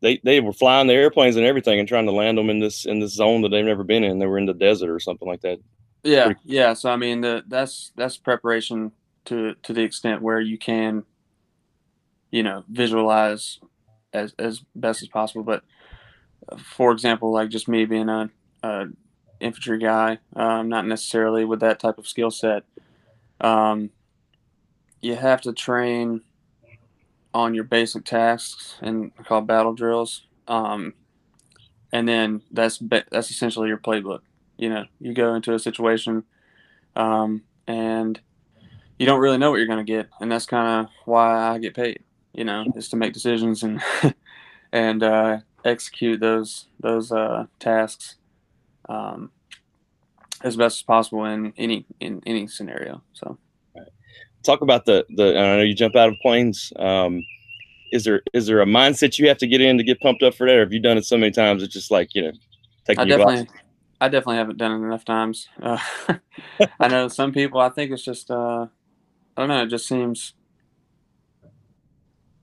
they 0.00 0.20
they 0.24 0.40
were 0.40 0.52
flying 0.52 0.86
the 0.86 0.94
airplanes 0.94 1.36
and 1.36 1.46
everything 1.46 1.78
and 1.78 1.88
trying 1.88 2.06
to 2.06 2.12
land 2.12 2.38
them 2.38 2.50
in 2.50 2.60
this 2.60 2.84
in 2.86 3.00
this 3.00 3.12
zone 3.14 3.42
that 3.42 3.50
they've 3.50 3.64
never 3.64 3.84
been 3.84 4.04
in. 4.04 4.18
They 4.18 4.26
were 4.26 4.38
in 4.38 4.46
the 4.46 4.54
desert 4.54 4.90
or 4.90 5.00
something 5.00 5.28
like 5.28 5.40
that. 5.42 5.58
Yeah, 6.02 6.26
pretty- 6.26 6.40
yeah. 6.44 6.74
So 6.74 6.90
I 6.90 6.96
mean, 6.96 7.20
the, 7.20 7.42
that's 7.46 7.92
that's 7.96 8.16
preparation 8.16 8.92
to 9.26 9.54
to 9.62 9.72
the 9.72 9.82
extent 9.82 10.22
where 10.22 10.40
you 10.40 10.58
can, 10.58 11.04
you 12.30 12.42
know, 12.42 12.64
visualize 12.68 13.58
as 14.12 14.34
as 14.38 14.62
best 14.74 15.02
as 15.02 15.08
possible. 15.08 15.42
But 15.42 15.62
for 16.58 16.92
example, 16.92 17.32
like 17.32 17.50
just 17.50 17.68
me 17.68 17.84
being 17.84 18.08
a, 18.08 18.30
a 18.62 18.86
infantry 19.40 19.78
guy, 19.78 20.18
um, 20.36 20.68
not 20.68 20.86
necessarily 20.86 21.44
with 21.44 21.60
that 21.60 21.80
type 21.80 21.98
of 21.98 22.08
skill 22.08 22.30
set, 22.30 22.62
um, 23.40 23.90
you 25.00 25.14
have 25.14 25.42
to 25.42 25.52
train 25.52 26.22
on 27.38 27.54
your 27.54 27.62
basic 27.62 28.04
tasks 28.04 28.74
and 28.82 29.14
called 29.24 29.46
battle 29.46 29.72
drills. 29.72 30.26
Um, 30.48 30.94
and 31.92 32.08
then 32.08 32.42
that's 32.50 32.82
that's 33.10 33.30
essentially 33.30 33.68
your 33.68 33.78
playbook 33.78 34.20
you 34.58 34.68
know 34.68 34.84
you 35.00 35.14
go 35.14 35.34
into 35.34 35.54
a 35.54 35.58
situation 35.58 36.24
um, 36.96 37.42
and 37.66 38.20
you 38.98 39.06
don't 39.06 39.20
really 39.20 39.38
know 39.38 39.50
what 39.50 39.56
you're 39.56 39.66
going 39.66 39.84
to 39.84 39.90
get 39.90 40.08
and 40.20 40.30
that's 40.30 40.44
kind 40.44 40.84
of 40.84 40.92
why 41.06 41.54
i 41.54 41.58
get 41.58 41.74
paid 41.74 42.02
you 42.34 42.44
know 42.44 42.66
is 42.76 42.88
to 42.90 42.96
make 42.96 43.14
decisions 43.14 43.62
and 43.62 43.80
and 44.72 45.02
uh, 45.02 45.38
execute 45.64 46.20
those 46.20 46.66
those 46.80 47.10
uh, 47.12 47.46
tasks 47.58 48.16
um, 48.88 49.30
as 50.42 50.56
best 50.56 50.78
as 50.78 50.82
possible 50.82 51.24
in 51.24 51.52
any 51.56 51.86
in 52.00 52.22
any 52.26 52.46
scenario. 52.46 53.02
So, 53.12 53.38
talk 54.48 54.62
about 54.62 54.86
the 54.86 55.04
the. 55.10 55.38
I 55.38 55.56
know 55.56 55.62
you 55.62 55.74
jump 55.74 55.94
out 55.96 56.08
of 56.08 56.16
planes. 56.22 56.72
Um, 56.76 57.22
is 57.92 58.04
there 58.04 58.22
is 58.32 58.46
there 58.46 58.60
a 58.60 58.66
mindset 58.66 59.18
you 59.18 59.28
have 59.28 59.38
to 59.38 59.46
get 59.46 59.60
in 59.60 59.78
to 59.78 59.84
get 59.84 60.00
pumped 60.00 60.22
up 60.22 60.34
for 60.34 60.46
that? 60.46 60.56
Or 60.56 60.60
have 60.60 60.72
you 60.72 60.80
done 60.80 60.98
it 60.98 61.04
so 61.04 61.16
many 61.16 61.32
times? 61.32 61.62
It's 61.62 61.72
just 61.72 61.90
like 61.90 62.14
you 62.14 62.22
know, 62.22 62.32
taking 62.86 63.02
I 63.02 63.04
definitely, 63.04 63.48
I 64.00 64.08
definitely 64.08 64.36
haven't 64.36 64.58
done 64.58 64.72
it 64.72 64.86
enough 64.86 65.04
times. 65.04 65.48
Uh, 65.62 65.78
I 66.80 66.88
know 66.88 67.08
some 67.08 67.32
people. 67.32 67.60
I 67.60 67.68
think 67.68 67.92
it's 67.92 68.04
just. 68.04 68.30
Uh, 68.30 68.66
I 69.36 69.40
don't 69.40 69.48
know. 69.48 69.62
It 69.62 69.68
just 69.68 69.86
seems. 69.86 70.34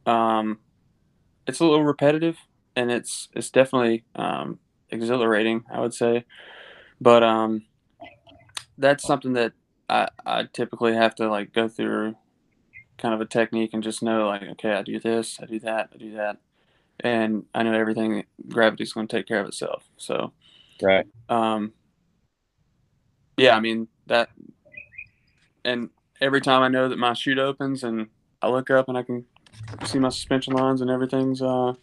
Um, 0.06 0.60
it's 1.48 1.60
a 1.60 1.66
little 1.66 1.84
repetitive, 1.84 2.38
and 2.76 2.92
it's 2.92 3.30
it's 3.34 3.50
definitely 3.50 4.06
um, 4.16 4.60
exhilarating. 4.90 5.64
I 5.72 5.80
would 5.82 5.94
say, 5.94 6.26
but 7.02 7.24
um, 7.24 7.64
that's 8.78 9.06
something 9.06 9.34
that 9.34 9.54
I, 9.90 10.08
I 10.26 10.44
typically 10.52 10.94
have 10.94 11.16
to 11.16 11.30
like 11.30 11.54
go 11.54 11.68
through 11.68 12.16
kind 12.98 13.14
of 13.14 13.22
a 13.22 13.26
technique 13.26 13.72
and 13.74 13.84
just 13.84 14.02
know 14.02 14.28
like 14.28 14.44
okay 14.44 14.72
I 14.74 14.82
do 14.82 15.00
this 15.00 15.40
I 15.42 15.46
do 15.46 15.60
that 15.60 15.90
I 15.94 15.98
do 15.98 16.16
that. 16.16 16.38
And 17.02 17.46
I 17.54 17.64
know 17.64 17.74
everything 17.74 18.24
gravity's 18.48 18.94
going 18.94 19.08
to 19.08 19.18
take 19.18 19.28
care 19.28 19.42
of 19.42 19.48
itself 19.48 19.84
so. 19.98 20.32
Right. 20.82 21.06
Um 21.30 21.74
yeah 23.38 23.56
I 23.56 23.60
mean 23.60 23.88
that 24.08 24.30
and 25.64 25.90
every 26.22 26.42
time 26.42 26.62
I 26.62 26.68
know 26.68 26.90
that 26.90 26.98
my 26.98 27.14
chute 27.14 27.40
opens 27.40 27.84
and 27.84 28.08
I 28.42 28.50
look 28.50 28.70
up 28.70 28.88
and 28.88 28.98
I 28.98 29.04
can 29.04 29.26
see 29.84 30.00
my 30.00 30.10
suspension 30.10 30.54
lines 30.54 30.82
and 30.82 30.90
everything's 30.90 31.42
uh 31.42 31.74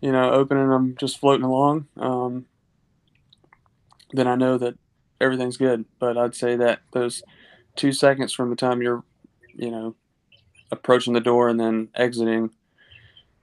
you 0.00 0.12
know 0.12 0.30
open 0.30 0.56
and 0.56 0.72
I'm 0.72 0.96
just 0.96 1.18
floating 1.18 1.44
along 1.44 1.88
um 1.96 2.46
then 4.12 4.28
I 4.28 4.36
know 4.36 4.56
that 4.58 4.78
everything's 5.20 5.56
good. 5.56 5.84
But 5.98 6.16
I'd 6.16 6.34
say 6.34 6.56
that 6.56 6.80
those 6.92 7.22
two 7.76 7.92
seconds 7.92 8.32
from 8.32 8.50
the 8.50 8.56
time 8.56 8.82
you're, 8.82 9.04
you 9.54 9.70
know, 9.70 9.94
approaching 10.70 11.12
the 11.12 11.20
door 11.20 11.48
and 11.48 11.58
then 11.58 11.88
exiting, 11.94 12.50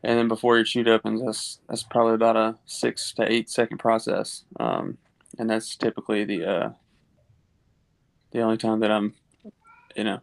and 0.04 0.18
then 0.18 0.28
before 0.28 0.56
your 0.56 0.66
chute 0.66 0.88
opens, 0.88 1.24
that's 1.24 1.60
that's 1.70 1.84
probably 1.84 2.16
about 2.16 2.36
a 2.36 2.56
six 2.66 3.14
to 3.14 3.32
eight 3.32 3.50
second 3.50 3.78
process, 3.78 4.44
um, 4.60 4.98
and 5.38 5.50
that's 5.50 5.76
typically 5.76 6.24
the 6.24 6.46
uh, 6.46 6.70
the 8.32 8.42
only 8.42 8.58
time 8.58 8.80
that 8.80 8.92
I'm, 8.92 9.14
you 9.96 10.04
know, 10.04 10.22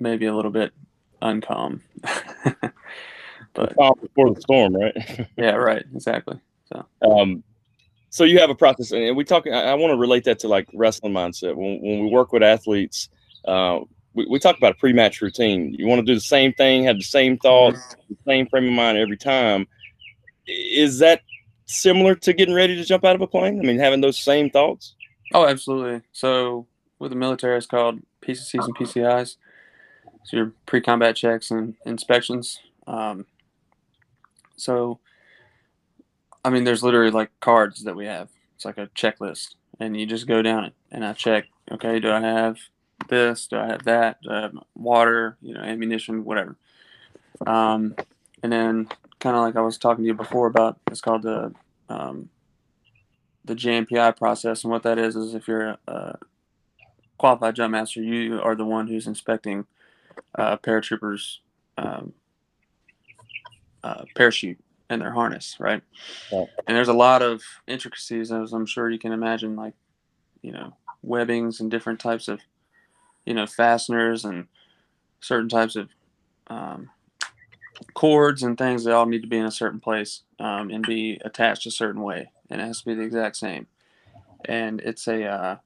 maybe 0.00 0.26
a 0.26 0.34
little 0.34 0.50
bit 0.50 0.72
uncalm. 1.20 1.82
but 3.54 3.76
calm 3.76 3.94
before 4.00 4.34
the 4.34 4.40
storm, 4.40 4.74
right? 4.74 5.28
yeah, 5.36 5.52
right, 5.52 5.84
exactly. 5.94 6.40
So, 6.72 6.86
um, 7.08 7.44
so 8.10 8.24
you 8.24 8.40
have 8.40 8.50
a 8.50 8.54
process, 8.54 8.90
and 8.90 9.16
we 9.16 9.24
talk. 9.24 9.46
I, 9.46 9.70
I 9.70 9.74
want 9.74 9.92
to 9.92 9.96
relate 9.96 10.24
that 10.24 10.40
to 10.40 10.48
like 10.48 10.68
wrestling 10.74 11.12
mindset. 11.12 11.54
When, 11.54 11.80
when 11.80 12.04
we 12.04 12.10
work 12.10 12.32
with 12.32 12.42
athletes, 12.42 13.08
uh, 13.46 13.80
we, 14.14 14.26
we 14.28 14.38
talk 14.38 14.56
about 14.56 14.72
a 14.72 14.76
pre-match 14.76 15.20
routine. 15.20 15.74
You 15.78 15.86
want 15.86 16.00
to 16.00 16.06
do 16.06 16.14
the 16.14 16.20
same 16.20 16.52
thing, 16.52 16.84
have 16.84 16.98
the 16.98 17.04
same 17.04 17.38
thoughts, 17.38 17.96
the 18.08 18.16
same 18.26 18.46
frame 18.48 18.66
of 18.66 18.72
mind 18.72 18.98
every 18.98 19.16
time. 19.16 19.66
Is 20.46 20.98
that 20.98 21.22
similar 21.66 22.14
to 22.16 22.32
getting 22.32 22.54
ready 22.54 22.76
to 22.76 22.84
jump 22.84 23.04
out 23.04 23.14
of 23.14 23.22
a 23.22 23.26
plane? 23.26 23.58
I 23.58 23.62
mean, 23.62 23.78
having 23.78 24.00
those 24.00 24.18
same 24.18 24.50
thoughts. 24.50 24.94
Oh, 25.32 25.46
absolutely. 25.46 26.02
So 26.12 26.66
with 26.98 27.10
the 27.10 27.16
military, 27.16 27.56
it's 27.56 27.66
called 27.66 28.00
PCCs 28.22 28.64
and 28.64 28.76
PCIs. 28.76 29.36
So 30.24 30.36
your 30.36 30.52
pre-combat 30.66 31.16
checks 31.16 31.50
and 31.50 31.74
inspections. 31.86 32.60
Um, 32.86 33.26
so 34.56 35.00
I 36.44 36.50
mean, 36.50 36.64
there's 36.64 36.82
literally 36.82 37.10
like 37.10 37.30
cards 37.40 37.84
that 37.84 37.96
we 37.96 38.06
have. 38.06 38.28
It's 38.56 38.64
like 38.64 38.78
a 38.78 38.88
checklist, 38.88 39.54
and 39.78 39.98
you 39.98 40.06
just 40.06 40.26
go 40.26 40.42
down 40.42 40.64
it, 40.64 40.74
and 40.90 41.04
I 41.04 41.12
check. 41.12 41.46
Okay, 41.70 42.00
do 42.00 42.10
I 42.10 42.20
have 42.20 42.58
this? 43.08 43.46
Do 43.46 43.58
I 43.58 43.66
have 43.66 43.84
that? 43.84 44.22
Do 44.22 44.30
I 44.30 44.42
have 44.42 44.58
water? 44.74 45.36
You 45.40 45.54
know, 45.54 45.60
ammunition, 45.60 46.24
whatever. 46.24 46.56
Um, 47.46 47.96
and 48.42 48.52
then 48.52 48.88
kind 49.20 49.36
of 49.36 49.42
like 49.42 49.56
I 49.56 49.60
was 49.60 49.78
talking 49.78 50.04
to 50.04 50.08
you 50.08 50.14
before 50.14 50.46
about, 50.46 50.78
it's 50.90 51.00
called 51.00 51.22
the 51.22 51.54
um, 51.88 52.28
the 53.44 53.54
JMPI 53.54 54.16
process, 54.16 54.64
and 54.64 54.70
what 54.70 54.84
that 54.84 54.98
is 54.98 55.16
is 55.16 55.34
if 55.34 55.48
you're 55.48 55.68
a, 55.68 55.78
a 55.88 56.18
qualified 57.18 57.56
jump 57.56 57.72
master, 57.72 58.02
you 58.02 58.40
are 58.40 58.54
the 58.54 58.64
one 58.64 58.86
who's 58.86 59.06
inspecting 59.06 59.66
uh, 60.36 60.56
paratroopers' 60.58 61.38
um, 61.76 62.12
uh, 63.82 64.04
parachute 64.14 64.58
and 64.88 65.02
their 65.02 65.12
harness, 65.12 65.56
right? 65.58 65.82
Yeah. 66.30 66.44
And 66.66 66.76
there's 66.76 66.88
a 66.88 66.92
lot 66.92 67.22
of 67.22 67.42
intricacies, 67.66 68.30
as 68.30 68.52
I'm 68.52 68.66
sure 68.66 68.90
you 68.90 68.98
can 68.98 69.12
imagine, 69.12 69.56
like 69.56 69.74
you 70.42 70.52
know 70.52 70.76
webbings 71.02 71.60
and 71.60 71.70
different 71.70 72.00
types 72.00 72.28
of 72.28 72.40
you 73.24 73.34
know 73.34 73.46
fasteners 73.46 74.24
and 74.24 74.46
certain 75.20 75.48
types 75.48 75.76
of 75.76 75.88
um, 76.48 76.90
cords 77.94 78.42
and 78.42 78.58
things 78.58 78.84
they 78.84 78.92
all 78.92 79.06
need 79.06 79.22
to 79.22 79.28
be 79.28 79.38
in 79.38 79.46
a 79.46 79.50
certain 79.50 79.80
place 79.80 80.22
um, 80.38 80.70
and 80.70 80.86
be 80.86 81.20
attached 81.24 81.66
a 81.66 81.70
certain 81.70 82.02
way, 82.02 82.30
and 82.50 82.60
it 82.60 82.64
has 82.64 82.80
to 82.80 82.86
be 82.86 82.94
the 82.94 83.02
exact 83.02 83.36
same. 83.36 83.66
And 84.44 84.80
it's 84.80 85.06
a 85.06 85.24
uh, 85.24 85.56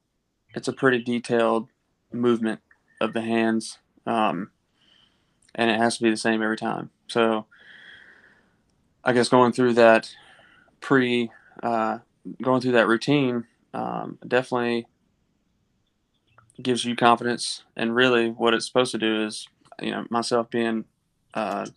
it's 0.54 0.68
a 0.68 0.72
pretty 0.72 1.02
detailed 1.02 1.68
movement 2.12 2.60
of 3.00 3.12
the 3.12 3.22
hands, 3.22 3.78
um, 4.06 4.50
and 5.54 5.70
it 5.70 5.78
has 5.78 5.96
to 5.96 6.02
be 6.02 6.10
the 6.10 6.16
same 6.16 6.42
every 6.42 6.56
time. 6.56 6.90
So 7.08 7.46
I 9.04 9.12
guess 9.12 9.28
going 9.28 9.52
through 9.52 9.74
that 9.74 10.14
pre, 10.80 11.30
uh, 11.62 11.98
going 12.42 12.60
through 12.60 12.72
that 12.72 12.88
routine 12.88 13.46
um, 13.76 14.18
definitely 14.26 14.86
gives 16.62 16.84
you 16.84 16.96
confidence. 16.96 17.64
And 17.76 17.94
really, 17.94 18.30
what 18.30 18.54
it's 18.54 18.66
supposed 18.66 18.92
to 18.92 18.98
do 18.98 19.24
is, 19.24 19.48
you 19.80 19.90
know, 19.90 20.06
myself 20.10 20.50
being 20.50 20.84
a 21.34 21.68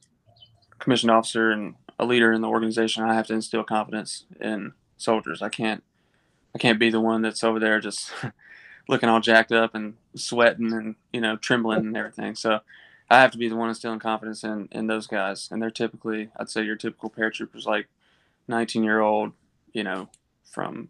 commissioned 0.80 1.12
officer 1.12 1.52
and 1.52 1.76
a 1.98 2.06
leader 2.06 2.32
in 2.32 2.42
the 2.42 2.48
organization, 2.48 3.04
I 3.04 3.14
have 3.14 3.28
to 3.28 3.34
instill 3.34 3.64
confidence 3.64 4.26
in 4.40 4.74
soldiers. 4.98 5.42
I 5.42 5.50
can't, 5.50 5.84
I 6.56 6.58
can't 6.58 6.80
be 6.80 6.90
the 6.90 7.02
one 7.02 7.22
that's 7.22 7.44
over 7.44 7.60
there 7.60 7.80
just 7.80 8.12
looking 8.88 9.10
all 9.10 9.20
jacked 9.20 9.52
up 9.52 9.76
and 9.76 9.96
sweating 10.16 10.74
and 10.74 10.96
you 11.14 11.22
know 11.22 11.36
trembling 11.36 11.80
and 11.80 11.98
everything. 11.98 12.36
So 12.36 12.60
I 13.10 13.20
have 13.20 13.32
to 13.32 13.38
be 13.38 13.50
the 13.50 13.56
one 13.56 13.70
instilling 13.70 14.00
confidence 14.00 14.44
in 14.44 14.70
in 14.72 14.88
those 14.88 15.08
guys, 15.08 15.50
and 15.52 15.62
they're 15.62 15.72
typically, 15.72 16.30
I'd 16.38 16.50
say, 16.50 16.64
your 16.64 16.76
typical 16.76 17.10
paratroopers, 17.10 17.66
like 17.66 17.88
19 18.48 18.84
year 18.84 19.02
old, 19.02 19.34
you 19.74 19.84
know, 19.84 20.10
from 20.44 20.90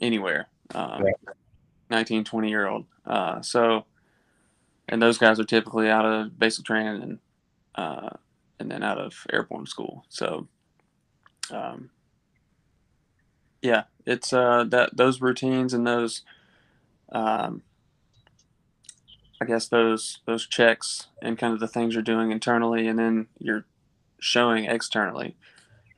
anywhere, 0.00 0.48
um, 0.74 1.02
right. 1.02 1.14
19, 1.92 2.24
20 2.24 2.48
year 2.48 2.66
old. 2.66 2.86
Uh, 3.06 3.40
so, 3.40 3.84
and 4.88 5.00
those 5.00 5.18
guys 5.18 5.38
are 5.38 5.44
typically 5.44 5.88
out 5.88 6.04
of 6.04 6.38
basic 6.38 6.64
training 6.64 7.02
and 7.02 7.18
uh, 7.76 8.10
and 8.58 8.70
then 8.70 8.82
out 8.82 8.98
of 8.98 9.26
airborne 9.32 9.66
school. 9.66 10.04
So, 10.08 10.48
um, 11.50 11.90
yeah, 13.60 13.84
it's 14.04 14.32
uh, 14.32 14.64
that 14.68 14.96
those 14.96 15.20
routines 15.20 15.72
and 15.72 15.86
those 15.86 16.22
um, 17.12 17.62
I 19.40 19.44
guess 19.44 19.68
those 19.68 20.20
those 20.24 20.46
checks 20.46 21.08
and 21.20 21.36
kind 21.36 21.52
of 21.52 21.60
the 21.60 21.68
things 21.68 21.94
you're 21.94 22.02
doing 22.02 22.30
internally, 22.30 22.88
and 22.88 22.98
then 22.98 23.26
you're 23.38 23.64
showing 24.18 24.64
externally, 24.64 25.36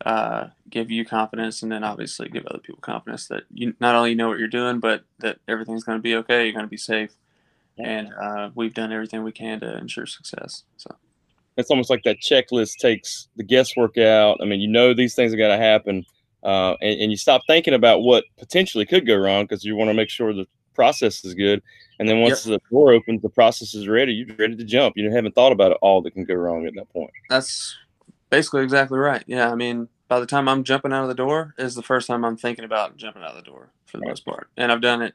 uh, 0.04 0.48
give 0.70 0.90
you 0.90 1.04
confidence, 1.04 1.62
and 1.62 1.70
then 1.70 1.84
obviously 1.84 2.28
give 2.28 2.46
other 2.46 2.58
people 2.58 2.80
confidence 2.80 3.28
that 3.28 3.44
you 3.52 3.74
not 3.80 3.94
only 3.94 4.14
know 4.14 4.28
what 4.28 4.38
you're 4.38 4.48
doing, 4.48 4.80
but 4.80 5.04
that 5.20 5.38
everything's 5.48 5.84
going 5.84 5.98
to 5.98 6.02
be 6.02 6.16
okay. 6.16 6.44
You're 6.44 6.52
going 6.52 6.66
to 6.66 6.70
be 6.70 6.76
safe, 6.76 7.12
and 7.78 8.12
uh, 8.14 8.50
we've 8.54 8.74
done 8.74 8.92
everything 8.92 9.22
we 9.22 9.32
can 9.32 9.60
to 9.60 9.78
ensure 9.78 10.06
success. 10.06 10.64
So 10.76 10.94
it's 11.56 11.70
almost 11.70 11.90
like 11.90 12.02
that 12.04 12.20
checklist 12.20 12.76
takes 12.78 13.28
the 13.36 13.44
guesswork 13.44 13.96
out. 13.98 14.38
I 14.42 14.44
mean, 14.44 14.60
you 14.60 14.68
know 14.68 14.94
these 14.94 15.14
things 15.14 15.32
are 15.32 15.36
going 15.36 15.58
to 15.58 15.64
happen, 15.64 16.04
uh, 16.42 16.74
and, 16.80 17.00
and 17.02 17.10
you 17.10 17.16
stop 17.16 17.42
thinking 17.46 17.74
about 17.74 18.00
what 18.00 18.24
potentially 18.38 18.86
could 18.86 19.06
go 19.06 19.16
wrong 19.16 19.44
because 19.44 19.64
you 19.64 19.76
want 19.76 19.90
to 19.90 19.94
make 19.94 20.10
sure 20.10 20.32
the 20.32 20.46
process 20.74 21.24
is 21.24 21.34
good. 21.34 21.62
And 21.98 22.08
then 22.08 22.20
once 22.20 22.44
yep. 22.44 22.60
the 22.60 22.74
door 22.74 22.92
opens, 22.92 23.22
the 23.22 23.28
process 23.28 23.74
is 23.74 23.86
ready. 23.86 24.12
You're 24.12 24.36
ready 24.36 24.56
to 24.56 24.64
jump. 24.64 24.96
You 24.96 25.10
haven't 25.12 25.34
thought 25.34 25.52
about 25.52 25.70
it 25.72 25.78
all 25.80 26.02
that 26.02 26.12
can 26.12 26.24
go 26.24 26.34
wrong 26.34 26.66
at 26.66 26.74
that 26.74 26.92
point. 26.92 27.10
That's 27.30 27.76
basically 28.34 28.64
exactly 28.64 28.98
right. 28.98 29.22
Yeah, 29.28 29.50
I 29.50 29.54
mean, 29.54 29.88
by 30.08 30.18
the 30.18 30.26
time 30.26 30.48
I'm 30.48 30.64
jumping 30.64 30.92
out 30.92 31.02
of 31.02 31.08
the 31.08 31.14
door 31.14 31.54
is 31.56 31.76
the 31.76 31.82
first 31.82 32.08
time 32.08 32.24
I'm 32.24 32.36
thinking 32.36 32.64
about 32.64 32.96
jumping 32.96 33.22
out 33.22 33.30
of 33.30 33.36
the 33.36 33.48
door 33.48 33.70
for 33.86 33.98
the 33.98 34.06
most 34.06 34.24
part. 34.24 34.48
And 34.56 34.72
I've 34.72 34.80
done 34.80 35.02
it. 35.02 35.14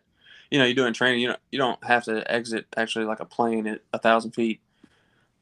You 0.49 0.57
know, 0.57 0.65
you 0.65 0.73
do 0.73 0.85
in 0.85 0.93
training. 0.93 1.19
You 1.19 1.29
know, 1.29 1.35
you 1.51 1.59
don't 1.59 1.83
have 1.83 2.05
to 2.05 2.29
exit 2.31 2.65
actually 2.77 3.05
like 3.05 3.19
a 3.19 3.25
plane 3.25 3.67
at 3.67 3.81
a 3.93 3.99
thousand 3.99 4.31
feet 4.31 4.61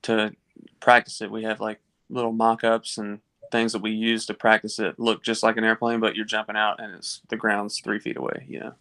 to 0.01 0.33
practice 0.79 1.21
it. 1.21 1.29
We 1.29 1.43
have 1.43 1.59
like 1.59 1.79
little 2.09 2.31
mock-ups 2.31 2.97
and 2.97 3.19
things 3.51 3.73
that 3.73 3.81
we 3.81 3.91
use 3.91 4.25
to 4.25 4.33
practice 4.33 4.79
it 4.79 4.99
look 4.99 5.23
just 5.23 5.43
like 5.43 5.55
an 5.57 5.63
airplane, 5.63 5.99
but 5.99 6.15
you're 6.15 6.25
jumping 6.25 6.57
out 6.57 6.81
and 6.81 6.95
it's 6.95 7.21
the 7.29 7.37
ground's 7.37 7.79
three 7.79 7.99
feet 7.99 8.17
away. 8.17 8.45
You 8.47 8.59
know, 8.59 8.73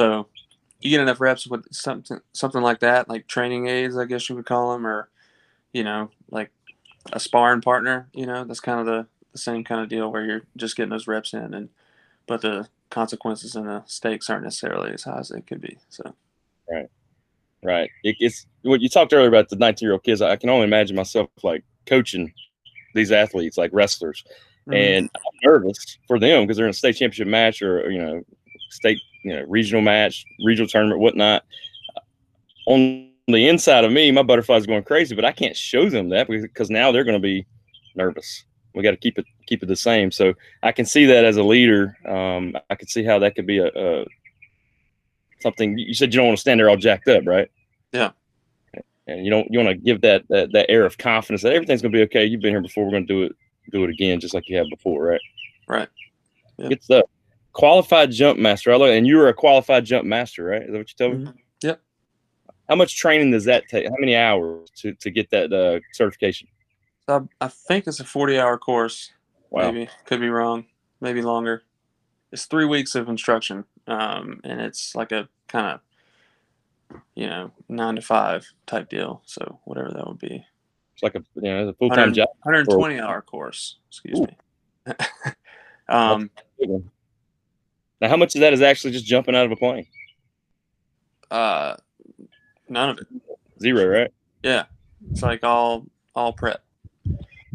so 0.00 0.26
you 0.80 0.90
get 0.90 1.00
enough 1.00 1.20
reps 1.20 1.46
with 1.46 1.64
something 1.72 2.20
something 2.32 2.60
like 2.60 2.80
that, 2.80 3.08
like 3.08 3.28
training 3.28 3.68
aids, 3.68 3.96
I 3.96 4.04
guess 4.04 4.28
you 4.28 4.34
would 4.34 4.46
call 4.46 4.72
them, 4.72 4.84
or 4.84 5.10
you 5.72 5.84
know, 5.84 6.10
like 6.28 6.50
a 7.12 7.20
sparring 7.20 7.60
partner. 7.60 8.08
You 8.12 8.26
know, 8.26 8.44
that's 8.44 8.60
kind 8.60 8.80
of 8.80 8.86
the, 8.86 9.06
the 9.32 9.38
same 9.38 9.64
kind 9.64 9.80
of 9.80 9.88
deal 9.88 10.10
where 10.10 10.24
you're 10.24 10.42
just 10.56 10.76
getting 10.76 10.90
those 10.90 11.06
reps 11.06 11.32
in, 11.32 11.54
and 11.54 11.68
but 12.26 12.42
the 12.42 12.68
consequences 12.90 13.56
and 13.56 13.68
the 13.68 13.82
stakes 13.86 14.30
aren't 14.30 14.44
necessarily 14.44 14.92
as 14.92 15.04
high 15.04 15.18
as 15.18 15.28
they 15.28 15.40
could 15.40 15.60
be. 15.60 15.78
So, 15.88 16.14
right, 16.70 16.88
right. 17.62 17.90
It, 18.02 18.16
it's 18.20 18.46
what 18.62 18.80
you 18.80 18.88
talked 18.88 19.12
earlier 19.12 19.28
about 19.28 19.48
the 19.48 19.56
19 19.56 19.86
year 19.86 19.92
old 19.92 20.04
kids. 20.04 20.22
I 20.22 20.36
can 20.36 20.50
only 20.50 20.64
imagine 20.64 20.96
myself 20.96 21.30
like 21.42 21.64
coaching 21.86 22.32
these 22.94 23.12
athletes, 23.12 23.58
like 23.58 23.70
wrestlers, 23.72 24.24
mm-hmm. 24.68 24.74
and 24.74 25.10
I'm 25.14 25.50
nervous 25.50 25.98
for 26.06 26.18
them 26.18 26.42
because 26.42 26.56
they're 26.56 26.66
in 26.66 26.70
a 26.70 26.74
state 26.74 26.96
championship 26.96 27.28
match 27.28 27.62
or 27.62 27.90
you 27.90 28.02
know 28.02 28.22
state 28.70 28.98
you 29.22 29.34
know 29.34 29.44
regional 29.48 29.82
match, 29.82 30.24
regional 30.44 30.68
tournament, 30.68 31.00
whatnot. 31.00 31.44
On 32.66 33.10
the 33.34 33.48
inside 33.48 33.84
of 33.84 33.92
me, 33.92 34.10
my 34.12 34.22
butterfly's 34.22 34.66
going 34.66 34.84
crazy, 34.84 35.14
but 35.14 35.24
I 35.24 35.32
can't 35.32 35.56
show 35.56 35.88
them 35.88 36.10
that 36.10 36.28
because 36.28 36.70
now 36.70 36.92
they're 36.92 37.04
going 37.04 37.20
to 37.20 37.20
be 37.20 37.46
nervous. 37.94 38.44
We 38.74 38.82
got 38.82 38.92
to 38.92 38.96
keep 38.96 39.18
it 39.18 39.26
keep 39.46 39.62
it 39.62 39.66
the 39.66 39.76
same. 39.76 40.10
So 40.10 40.34
I 40.62 40.70
can 40.70 40.84
see 40.84 41.06
that 41.06 41.24
as 41.24 41.36
a 41.36 41.42
leader. 41.42 41.96
Um, 42.06 42.56
I 42.68 42.74
can 42.74 42.88
see 42.88 43.02
how 43.04 43.18
that 43.20 43.34
could 43.34 43.46
be 43.46 43.58
a, 43.58 43.68
a 43.74 44.04
something. 45.40 45.78
You 45.78 45.94
said 45.94 46.12
you 46.12 46.18
don't 46.18 46.28
want 46.28 46.38
to 46.38 46.40
stand 46.40 46.60
there 46.60 46.68
all 46.68 46.76
jacked 46.76 47.08
up, 47.08 47.26
right? 47.26 47.50
Yeah. 47.92 48.10
And 49.08 49.24
you 49.24 49.30
don't 49.30 49.48
you 49.50 49.58
want 49.58 49.70
to 49.70 49.76
give 49.76 50.02
that, 50.02 50.24
that 50.28 50.52
that 50.52 50.70
air 50.70 50.84
of 50.84 50.98
confidence 50.98 51.42
that 51.42 51.52
everything's 51.52 51.80
going 51.80 51.92
to 51.92 51.98
be 51.98 52.02
okay. 52.02 52.24
You've 52.24 52.42
been 52.42 52.52
here 52.52 52.60
before. 52.60 52.84
We're 52.84 52.90
going 52.90 53.06
to 53.06 53.12
do 53.12 53.22
it 53.24 53.32
do 53.72 53.84
it 53.84 53.90
again, 53.90 54.20
just 54.20 54.34
like 54.34 54.48
you 54.48 54.56
have 54.56 54.66
before, 54.70 55.02
right? 55.02 55.20
Right. 55.68 55.88
Yeah. 56.58 56.68
Good 56.68 56.82
stuff. 56.82 57.04
Qualified 57.52 58.10
jump 58.12 58.38
master. 58.38 58.72
I 58.72 58.76
love, 58.76 58.90
and 58.90 59.06
you 59.06 59.16
were 59.16 59.28
a 59.28 59.34
qualified 59.34 59.84
jump 59.84 60.04
master, 60.04 60.44
right? 60.44 60.62
Is 60.62 60.72
that 60.72 60.78
what 60.78 60.90
you 60.90 60.96
told 60.96 61.18
me? 61.18 61.24
Mm-hmm. 61.24 61.36
Yep. 61.36 61.45
How 62.68 62.74
much 62.74 62.96
training 62.96 63.30
does 63.30 63.44
that 63.44 63.68
take? 63.68 63.88
How 63.88 63.96
many 63.98 64.16
hours 64.16 64.70
to, 64.76 64.92
to 64.94 65.10
get 65.10 65.30
that 65.30 65.52
uh, 65.52 65.80
certification? 65.92 66.48
I, 67.08 67.20
I 67.40 67.48
think 67.48 67.86
it's 67.86 68.00
a 68.00 68.04
40 68.04 68.38
hour 68.38 68.58
course. 68.58 69.12
Wow. 69.50 69.70
Maybe. 69.70 69.88
Could 70.04 70.20
be 70.20 70.28
wrong. 70.28 70.66
Maybe 71.00 71.22
longer. 71.22 71.62
It's 72.32 72.46
three 72.46 72.64
weeks 72.64 72.94
of 72.94 73.08
instruction. 73.08 73.64
Um, 73.86 74.40
and 74.42 74.60
it's 74.60 74.94
like 74.94 75.12
a 75.12 75.28
kind 75.48 75.80
of, 76.90 77.00
you 77.14 77.28
know, 77.28 77.52
nine 77.68 77.96
to 77.96 78.02
five 78.02 78.46
type 78.66 78.88
deal. 78.88 79.22
So 79.24 79.60
whatever 79.64 79.90
that 79.90 80.06
would 80.06 80.18
be. 80.18 80.44
It's 80.94 81.02
like 81.02 81.14
a, 81.14 81.22
you 81.36 81.42
know, 81.42 81.68
a 81.68 81.72
full 81.74 81.90
time 81.90 82.12
job. 82.12 82.28
120 82.42 82.98
hour 82.98 83.22
course. 83.22 83.76
Excuse 83.88 84.18
Ooh. 84.18 84.26
me. 84.26 84.36
um, 85.88 86.30
now, 88.00 88.08
how 88.08 88.16
much 88.16 88.34
of 88.34 88.40
that 88.40 88.52
is 88.52 88.62
actually 88.62 88.92
just 88.92 89.04
jumping 89.04 89.36
out 89.36 89.46
of 89.46 89.52
a 89.52 89.56
plane? 89.56 89.86
Uh, 91.30 91.76
none 92.68 92.90
of 92.90 92.98
it. 92.98 93.06
Zero, 93.60 93.86
right? 93.86 94.10
Yeah, 94.42 94.64
it's 95.10 95.22
like 95.22 95.44
all 95.44 95.86
all 96.14 96.32
prep. 96.32 96.62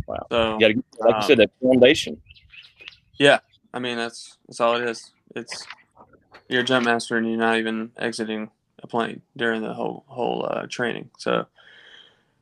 Wow. 0.07 0.27
So, 0.29 0.53
you 0.53 0.59
gotta, 0.59 0.83
like 0.99 1.15
um, 1.15 1.21
you 1.21 1.27
said, 1.27 1.37
that 1.39 1.51
foundation. 1.61 2.21
Yeah, 3.17 3.39
I 3.73 3.79
mean 3.79 3.97
that's 3.97 4.37
that's 4.47 4.59
all 4.59 4.75
it 4.75 4.87
is. 4.87 5.11
It's 5.35 5.67
you're 6.49 6.61
a 6.61 6.65
jump 6.65 6.85
master 6.85 7.17
and 7.17 7.27
you're 7.27 7.37
not 7.37 7.57
even 7.57 7.91
exiting 7.97 8.49
a 8.83 8.87
plane 8.87 9.21
during 9.37 9.61
the 9.61 9.73
whole 9.73 10.03
whole 10.07 10.47
uh, 10.49 10.67
training. 10.67 11.09
So, 11.17 11.45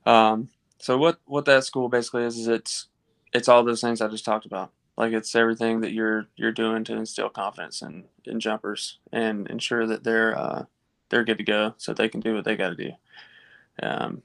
um, 0.06 0.50
so 0.80 0.98
what 0.98 1.20
what 1.26 1.46
that 1.46 1.66
school 1.66 1.90
basically 1.90 2.24
is 2.24 2.38
is 2.38 2.48
it's 2.48 2.88
it's 3.34 3.48
all 3.48 3.64
those 3.64 3.82
things 3.82 4.02
I 4.02 4.08
just 4.08 4.26
talked 4.26 4.46
about. 4.46 4.72
Like 4.98 5.14
it's 5.14 5.36
everything 5.36 5.82
that 5.82 5.92
you're 5.92 6.28
you're 6.36 6.52
doing 6.52 6.84
to 6.86 6.96
instill 6.96 7.30
confidence 7.30 7.82
in 7.82 8.06
in 8.26 8.40
jumpers 8.40 8.98
and 9.12 9.48
ensure 9.48 9.86
that 9.88 10.04
they're 10.04 10.38
uh, 10.38 10.66
they're 11.10 11.26
good 11.26 11.38
to 11.38 11.44
go 11.44 11.74
so 11.78 11.94
they 11.94 12.10
can 12.10 12.22
do 12.22 12.36
what 12.36 12.46
they 12.46 12.56
got 12.56 12.70
to 12.70 12.76
do. 12.76 12.92
Um, 13.82 14.22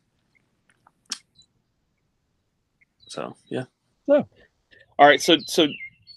so 3.08 3.36
yeah. 3.48 3.64
So, 4.06 4.26
all 4.98 5.06
right. 5.06 5.20
So 5.20 5.38
so 5.46 5.68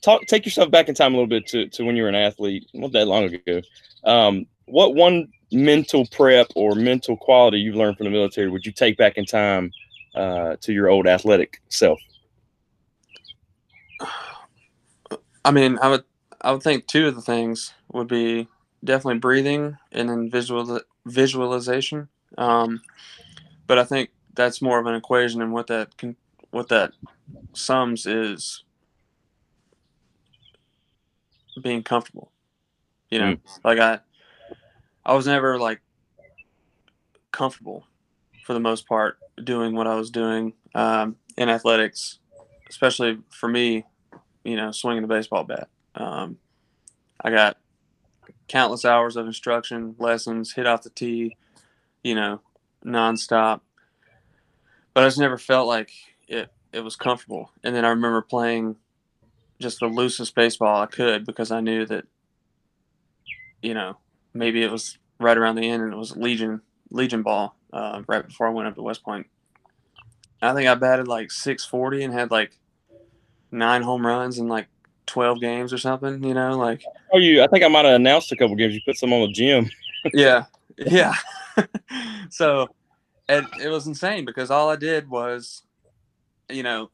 talk 0.01 0.25
take 0.27 0.45
yourself 0.45 0.71
back 0.71 0.89
in 0.89 0.95
time 0.95 1.13
a 1.13 1.17
little 1.17 1.27
bit 1.27 1.47
to, 1.47 1.67
to 1.67 1.83
when 1.83 1.95
you 1.95 2.03
were 2.03 2.09
an 2.09 2.15
athlete, 2.15 2.67
not 2.73 2.91
that 2.93 3.07
long 3.07 3.25
ago. 3.25 3.61
Um, 4.03 4.45
what 4.65 4.95
one 4.95 5.27
mental 5.51 6.05
prep 6.07 6.47
or 6.55 6.75
mental 6.75 7.15
quality 7.15 7.59
you've 7.59 7.75
learned 7.75 7.97
from 7.97 8.05
the 8.05 8.11
military 8.11 8.49
would 8.49 8.65
you 8.65 8.71
take 8.71 8.97
back 8.97 9.17
in 9.17 9.25
time 9.25 9.71
uh, 10.15 10.55
to 10.61 10.73
your 10.73 10.89
old 10.89 11.07
athletic 11.07 11.61
self? 11.69 11.99
I 15.45 15.51
mean, 15.51 15.77
I 15.81 15.89
would 15.89 16.03
I 16.41 16.51
would 16.51 16.63
think 16.63 16.87
two 16.87 17.07
of 17.07 17.15
the 17.15 17.21
things 17.21 17.73
would 17.93 18.07
be 18.07 18.47
definitely 18.83 19.19
breathing 19.19 19.77
and 19.91 20.09
then 20.09 20.29
visual 20.29 20.81
visualization. 21.05 22.07
Um, 22.37 22.81
but 23.65 23.77
I 23.77 23.83
think 23.83 24.09
that's 24.33 24.61
more 24.61 24.79
of 24.79 24.85
an 24.85 24.95
equation, 24.95 25.41
and 25.41 25.51
what 25.51 25.67
that 25.67 25.97
can 25.97 26.15
what 26.51 26.69
that 26.69 26.91
sums 27.53 28.05
is 28.05 28.63
being 31.61 31.83
comfortable. 31.83 32.31
You 33.09 33.19
know, 33.19 33.33
mm. 33.33 33.39
like 33.63 33.79
I, 33.79 33.99
I 35.05 35.13
was 35.13 35.27
never 35.27 35.57
like 35.57 35.81
comfortable 37.31 37.85
for 38.45 38.53
the 38.53 38.59
most 38.59 38.87
part 38.87 39.17
doing 39.43 39.75
what 39.75 39.87
I 39.87 39.95
was 39.95 40.09
doing 40.09 40.53
um, 40.75 41.15
in 41.37 41.49
athletics, 41.49 42.19
especially 42.69 43.19
for 43.29 43.49
me. 43.49 43.85
You 44.43 44.55
know, 44.55 44.71
swinging 44.71 45.01
the 45.01 45.09
baseball 45.09 45.43
bat. 45.43 45.67
Um, 45.95 46.37
I 47.21 47.31
got 47.31 47.57
countless 48.47 48.85
hours 48.85 49.15
of 49.15 49.27
instruction, 49.27 49.95
lessons, 49.97 50.53
hit 50.53 50.65
off 50.65 50.83
the 50.83 50.89
tee, 50.89 51.35
you 52.03 52.15
know, 52.15 52.41
nonstop. 52.85 53.61
But 54.93 55.03
I 55.03 55.07
just 55.07 55.19
never 55.19 55.37
felt 55.37 55.67
like 55.67 55.91
it 56.27 56.51
it 56.71 56.81
was 56.81 56.95
comfortable. 56.95 57.51
And 57.63 57.75
then 57.75 57.85
I 57.85 57.89
remember 57.89 58.21
playing 58.21 58.75
just 59.59 59.79
the 59.79 59.87
loosest 59.87 60.35
baseball 60.35 60.81
I 60.81 60.85
could 60.85 61.25
because 61.25 61.51
I 61.51 61.61
knew 61.61 61.85
that, 61.85 62.05
you 63.61 63.73
know, 63.73 63.97
maybe 64.33 64.63
it 64.63 64.71
was 64.71 64.97
right 65.19 65.37
around 65.37 65.55
the 65.55 65.67
end 65.67 65.83
and 65.83 65.93
it 65.93 65.97
was 65.97 66.15
Legion 66.15 66.61
Legion 66.89 67.23
ball 67.23 67.55
uh, 67.73 68.01
right 68.07 68.25
before 68.25 68.47
I 68.47 68.51
went 68.51 68.67
up 68.67 68.75
to 68.75 68.81
West 68.81 69.03
Point. 69.03 69.27
I 70.41 70.53
think 70.53 70.67
I 70.67 70.75
batted 70.75 71.07
like 71.07 71.31
640 71.31 72.03
and 72.03 72.13
had 72.13 72.31
like 72.31 72.51
nine 73.51 73.81
home 73.81 74.05
runs 74.05 74.37
and 74.37 74.49
like 74.49 74.67
12 75.07 75.41
games 75.41 75.73
or 75.73 75.77
something, 75.77 76.23
you 76.23 76.33
know, 76.33 76.57
like. 76.57 76.83
Oh, 77.13 77.17
you, 77.17 77.41
I 77.41 77.47
think 77.47 77.63
I 77.63 77.67
might 77.67 77.85
have 77.85 77.95
announced 77.95 78.31
a 78.31 78.35
couple 78.35 78.55
games. 78.55 78.75
You 78.75 78.81
put 78.85 78.97
some 78.97 79.13
on 79.13 79.21
the 79.21 79.31
gym. 79.31 79.69
yeah. 80.13 80.45
Yeah. 80.77 81.13
so, 82.29 82.67
and 83.27 83.47
it 83.61 83.69
was 83.69 83.87
insane 83.87 84.25
because 84.25 84.51
all 84.51 84.69
I 84.69 84.75
did 84.75 85.09
was 85.09 85.63
you 86.49 86.63
know, 86.63 86.89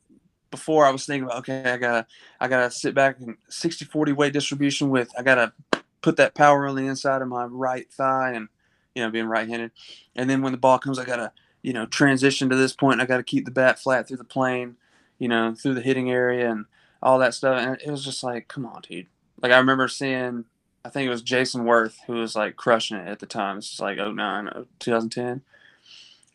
before 0.52 0.86
I 0.86 0.92
was 0.92 1.06
thinking 1.06 1.26
about, 1.26 1.40
okay, 1.40 1.72
I 1.72 1.78
gotta, 1.78 2.08
I 2.40 2.48
gotta 2.48 2.72
sit 2.72 2.94
back 2.94 3.20
and 3.20 3.36
60, 3.50 3.86
40 3.86 4.12
weight 4.12 4.34
distribution 4.34 4.90
with, 4.90 5.10
I 5.18 5.24
gotta 5.24 5.54
put 6.02 6.18
that 6.18 6.36
power 6.36 6.68
on 6.68 6.76
the 6.76 6.88
inside 6.88 7.22
of 7.22 7.28
my 7.28 7.46
right 7.46 7.92
thigh 7.92 8.34
and, 8.34 8.48
you 8.94 9.04
know, 9.04 9.10
being 9.10 9.26
right-handed. 9.26 9.72
And 10.16 10.30
then 10.30 10.42
when 10.42 10.52
the 10.52 10.58
ball 10.58 10.78
comes, 10.78 11.00
I 11.00 11.06
gotta, 11.06 11.32
you 11.62 11.74
know, 11.74 11.86
transition 11.86 12.50
to 12.50 12.56
this 12.56 12.76
point. 12.76 13.02
I 13.02 13.06
gotta 13.06 13.24
keep 13.24 13.46
the 13.46 13.52
bat 13.52 13.80
flat 13.80 14.08
through 14.08 14.18
the 14.18 14.24
plane, 14.24 14.76
you 15.18 15.28
know, 15.28 15.56
through 15.56 15.76
the 15.76 15.82
hitting 15.82 16.12
area 16.12 16.52
and 16.52 16.66
all 17.04 17.20
that 17.20 17.34
stuff. 17.34 17.60
And 17.60 17.80
it 17.80 17.92
was 17.92 18.04
just 18.04 18.24
like, 18.24 18.48
come 18.48 18.66
on, 18.66 18.82
dude. 18.82 19.08
Like 19.42 19.52
I 19.52 19.58
remember 19.58 19.88
seeing, 19.88 20.46
I 20.84 20.90
think 20.90 21.06
it 21.06 21.12
was 21.12 21.22
Jayson 21.22 21.66
Werth 21.66 21.98
who 22.08 22.14
was 22.14 22.36
like 22.36 22.56
crushing 22.56 22.98
it 22.98 23.08
at 23.08 23.20
the 23.20 23.26
time. 23.26 23.58
It's 23.58 23.80
like 23.80 23.98
09, 23.98 24.50
2010. 24.80 25.42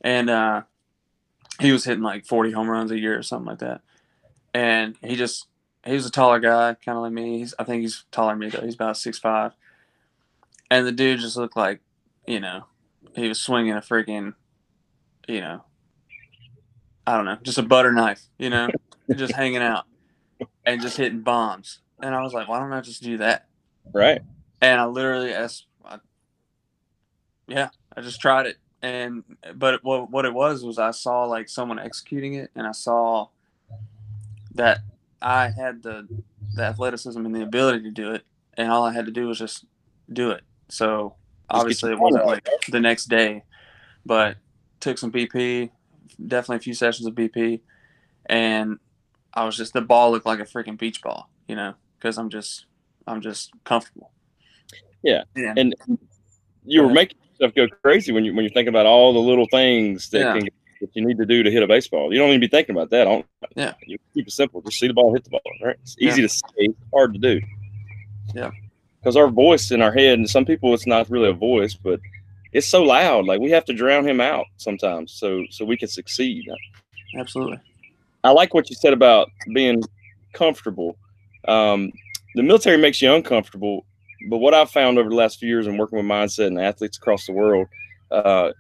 And, 0.03 0.31
uh, 0.31 0.63
he 1.59 1.73
was 1.73 1.85
hitting 1.85 2.05
like 2.05 2.25
40 2.25 2.53
home 2.53 2.69
runs 2.69 2.93
a 2.93 2.99
year 2.99 3.19
or 3.19 3.23
something 3.23 3.47
like 3.47 3.59
that. 3.59 3.81
And 4.55 4.97
he 5.03 5.17
just, 5.17 5.47
he 5.85 5.95
was 5.95 6.07
a 6.07 6.11
taller 6.11 6.39
guy, 6.39 6.75
kind 6.75 6.97
of 6.97 7.03
like 7.03 7.13
me. 7.13 7.39
He's, 7.39 7.55
I 7.59 7.65
think 7.65 7.81
he's 7.81 8.05
taller 8.13 8.33
than 8.33 8.39
me 8.41 8.49
though. 8.51 8.61
He's 8.61 8.75
about 8.75 8.97
six 8.97 9.19
five. 9.19 9.53
And 10.71 10.87
the 10.87 10.93
dude 10.93 11.21
just 11.21 11.37
looked 11.37 11.57
like, 11.57 11.81
you 12.27 12.41
know, 12.41 12.65
he 13.17 13.27
was 13.27 13.41
swinging 13.41 13.73
a 13.73 13.81
freaking, 13.81 14.35
you 15.27 15.41
know, 15.41 15.65
I 17.07 17.17
don't 17.17 17.25
know, 17.25 17.39
just 17.43 17.59
a 17.59 17.63
butter 17.63 17.91
knife, 17.93 18.23
you 18.39 18.51
know, 18.51 18.69
just 19.17 19.33
hanging 19.33 19.63
out 19.63 19.87
and 20.65 20.81
just 20.81 20.97
hitting 20.97 21.21
bombs. 21.21 21.81
And 22.03 22.15
I 22.15 22.23
was 22.23 22.33
like, 22.33 22.49
why 22.49 22.61
don't 22.61 22.73
I 22.73 22.81
just 22.81 23.03
do 23.03 23.19
that? 23.19 23.49
Right. 23.93 24.21
And 24.61 24.81
I 24.81 24.87
literally, 24.87 25.33
as 25.33 25.65
I, 25.85 25.99
yeah, 27.47 27.71
I 27.97 28.01
just 28.01 28.21
tried 28.21 28.47
it 28.47 28.57
and 28.83 29.25
but 29.55 29.83
what 29.83 30.11
what 30.11 30.25
it 30.25 30.33
was 30.33 30.65
was 30.65 30.79
I 30.79 30.93
saw 30.93 31.25
like 31.25 31.49
someone 31.49 31.79
executing 31.79 32.35
it, 32.35 32.51
and 32.55 32.67
I 32.67 32.73
saw 32.73 33.29
that 34.55 34.79
I 35.21 35.51
had 35.51 35.83
the 35.83 36.07
the 36.55 36.63
athleticism 36.63 37.25
and 37.25 37.35
the 37.35 37.43
ability 37.43 37.83
to 37.85 37.91
do 37.91 38.13
it, 38.13 38.25
and 38.55 38.71
all 38.71 38.85
I 38.85 38.93
had 38.93 39.07
to 39.07 39.13
do 39.13 39.27
was 39.27 39.39
just 39.39 39.65
do 40.13 40.31
it. 40.31 40.43
So 40.69 41.17
obviously 41.51 41.93
it 41.93 41.99
wasn't 41.99 42.27
like 42.27 42.49
the 42.71 42.81
next 42.81 43.07
day, 43.07 43.45
but 44.07 44.37
took 44.81 44.99
some 44.99 45.11
BP, 45.11 45.71
definitely 46.25 46.57
a 46.57 46.61
few 46.61 46.75
sessions 46.75 47.07
of 47.09 47.15
BP, 47.15 47.61
and 48.27 48.79
I 49.39 49.45
was 49.45 49.57
just 49.57 49.73
the 49.73 49.81
ball 49.81 50.11
looked 50.11 50.27
like 50.27 50.41
a 50.41 50.45
freaking 50.45 50.77
beach 50.77 51.01
ball, 51.01 51.31
you 51.47 51.55
know, 51.55 51.75
because 51.97 52.19
I'm 52.19 52.29
just 52.29 52.67
I'm 53.07 53.21
just 53.21 53.53
comfortable. 53.65 54.11
Yeah, 55.03 55.23
yeah. 55.37 55.55
and 55.57 55.77
you 56.65 56.83
were 56.83 56.93
making 56.93 57.19
stuff 57.37 57.55
go 57.55 57.69
crazy 57.85 58.11
when 58.11 58.25
you 58.25 58.35
when 58.35 58.45
you 58.45 58.51
think 58.51 58.69
about 58.69 58.85
all 58.85 59.13
the 59.13 59.21
little 59.21 59.47
things 59.47 60.11
that 60.11 60.19
yeah. 60.19 60.33
can 60.33 60.49
that 60.81 60.91
you 60.95 61.07
need 61.07 61.19
to 61.19 61.27
do 61.27 61.45
to 61.45 61.51
hit 61.53 61.63
a 61.63 61.69
baseball. 61.69 62.13
You 62.13 62.19
don't 62.19 62.31
even 62.31 62.41
be 62.41 62.49
thinking 62.49 62.75
about 62.75 62.91
that. 62.91 63.25
yeah. 63.55 63.75
You 63.87 63.99
keep 64.13 64.27
it 64.27 64.33
simple. 64.33 64.61
Just 64.63 64.79
see 64.79 64.89
the 64.89 64.95
ball, 64.95 65.13
hit 65.13 65.25
the 65.25 65.31
ball. 65.31 65.41
Right. 65.63 65.77
It's 65.83 65.97
easy 65.99 66.23
yeah. 66.23 66.29
to 66.29 66.35
say, 66.35 66.69
hard 66.93 67.15
to 67.15 67.19
do. 67.21 67.41
Yeah. 68.35 68.51
Because 69.01 69.17
our 69.17 69.29
voice 69.29 69.71
in 69.71 69.83
our 69.83 69.93
head, 69.93 70.19
and 70.19 70.29
some 70.29 70.45
people 70.45 70.75
it's 70.75 70.87
not 70.87 71.09
really 71.11 71.29
a 71.29 71.33
voice, 71.33 71.75
but 71.75 72.01
it's 72.53 72.67
so 72.67 72.83
loud. 72.83 73.27
Like 73.27 73.41
we 73.41 73.51
have 73.53 73.65
to 73.67 73.73
drown 73.73 74.07
him 74.07 74.21
out 74.21 74.47
sometimes, 74.57 75.13
so 75.13 75.45
so 75.51 75.65
we 75.65 75.77
can 75.77 75.89
succeed. 75.89 76.45
Absolutely. 77.17 77.61
I 78.25 78.31
like 78.31 78.55
what 78.55 78.69
you 78.69 78.77
said 78.77 78.93
about 78.93 79.29
being 79.55 79.83
comfortable. 80.33 80.97
Um, 81.47 81.93
the 82.35 82.43
military 82.43 82.77
makes 82.77 83.01
you 83.01 83.13
uncomfortable, 83.13 83.87
but 84.29 84.39
what 84.39 84.55
I've 84.55 84.71
found 84.71 84.99
over 84.99 85.09
the 85.09 85.15
last 85.15 85.39
few 85.39 85.49
years 85.49 85.67
in 85.67 85.77
working 85.77 85.99
with 85.99 86.07
mindset 86.07 86.49
and 86.49 86.61
athletes 86.61 86.99
across 86.99 87.27
the 87.27 87.33
world, 87.33 87.69
uh, 88.11 88.51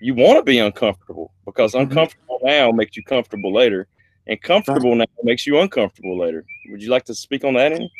you 0.00 0.14
want 0.14 0.38
to 0.38 0.42
be 0.42 0.58
uncomfortable 0.58 1.32
because 1.44 1.74
Mhm. 1.74 1.82
uncomfortable 1.82 2.38
now 2.42 2.70
makes 2.70 2.96
you 2.96 3.02
comfortable 3.02 3.52
later, 3.52 3.88
and 4.26 4.40
comfortable 4.40 4.94
now 4.94 5.06
makes 5.24 5.46
you 5.46 5.58
uncomfortable 5.58 6.16
later. 6.16 6.44
Would 6.70 6.82
you 6.82 6.90
like 6.90 7.04
to 7.06 7.14
speak 7.14 7.44
on 7.44 7.54
that? 7.54 7.72
Any? 7.72 7.92